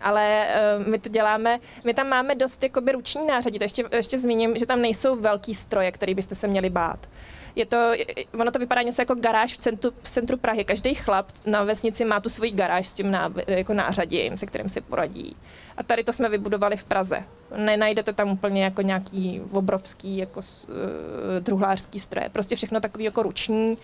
Ale 0.02 0.48
uh, 0.80 0.88
my 0.88 1.00
to 1.00 1.10
děláme, 1.10 1.60
my 1.86 1.94
tam 1.94 2.10
máme 2.10 2.36
dost 2.36 2.64
jakoby 2.64 2.92
ruční 2.92 3.28
nářadí, 3.28 3.58
to 3.58 3.64
ještě, 3.64 3.84
ještě 3.92 4.18
zmíním, 4.18 4.58
že 4.58 4.66
tam 4.66 4.82
nejsou 4.82 5.16
velký 5.16 5.56
stroje, 5.56 5.92
který 5.92 6.14
byste 6.14 6.36
se 6.36 6.48
měli 6.48 6.70
bát. 6.70 7.10
Je 7.56 7.66
to, 7.66 7.92
ono 8.40 8.52
to 8.52 8.60
vypadá 8.60 8.82
něco 8.82 9.02
jako 9.02 9.16
garáž 9.16 9.54
v 9.54 9.58
centru, 9.58 9.92
v 10.04 10.12
centru 10.12 10.38
Prahy. 10.38 10.66
Každý 10.66 10.94
chlap 10.94 11.28
na 11.46 11.64
vesnici 11.64 12.06
má 12.06 12.20
tu 12.20 12.30
svoji 12.30 12.52
garáž 12.52 12.88
s 12.88 12.94
tím 12.94 13.12
ná, 13.12 13.34
jako 13.48 13.74
nářadím, 13.74 14.38
se 14.38 14.46
kterým 14.46 14.70
si 14.70 14.82
poradí. 14.82 15.36
A 15.78 15.84
tady 15.84 16.04
to 16.04 16.14
jsme 16.14 16.30
vybudovali 16.30 16.78
v 16.78 16.84
Praze. 16.84 17.24
Nenajdete 17.58 18.14
tam 18.14 18.30
úplně 18.30 18.64
jako 18.64 18.82
nějaký 18.82 19.42
obrovský 19.52 20.18
jako 20.18 20.40
uh, 20.40 20.76
druhlářský 21.40 22.00
stroje. 22.00 22.30
Prostě 22.30 22.56
všechno 22.56 22.80
takový 22.80 23.04
jako 23.04 23.24
ruční 23.24 23.78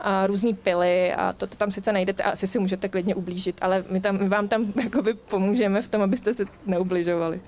a 0.00 0.26
různý 0.26 0.54
pily 0.54 1.14
a 1.14 1.32
to, 1.32 1.46
to 1.46 1.56
tam 1.56 1.72
sice 1.72 1.92
najdete 1.92 2.22
a 2.22 2.30
asi 2.30 2.46
si 2.46 2.58
můžete 2.58 2.88
klidně 2.88 3.14
ublížit, 3.14 3.56
ale 3.60 3.84
my, 3.90 4.00
tam, 4.00 4.18
my 4.18 4.28
vám 4.28 4.48
tam 4.48 4.72
jakoby 4.84 5.14
pomůžeme 5.14 5.82
v 5.82 5.88
tom, 5.88 6.02
abyste 6.02 6.34
se 6.34 6.44
neubližovali. 6.66 7.40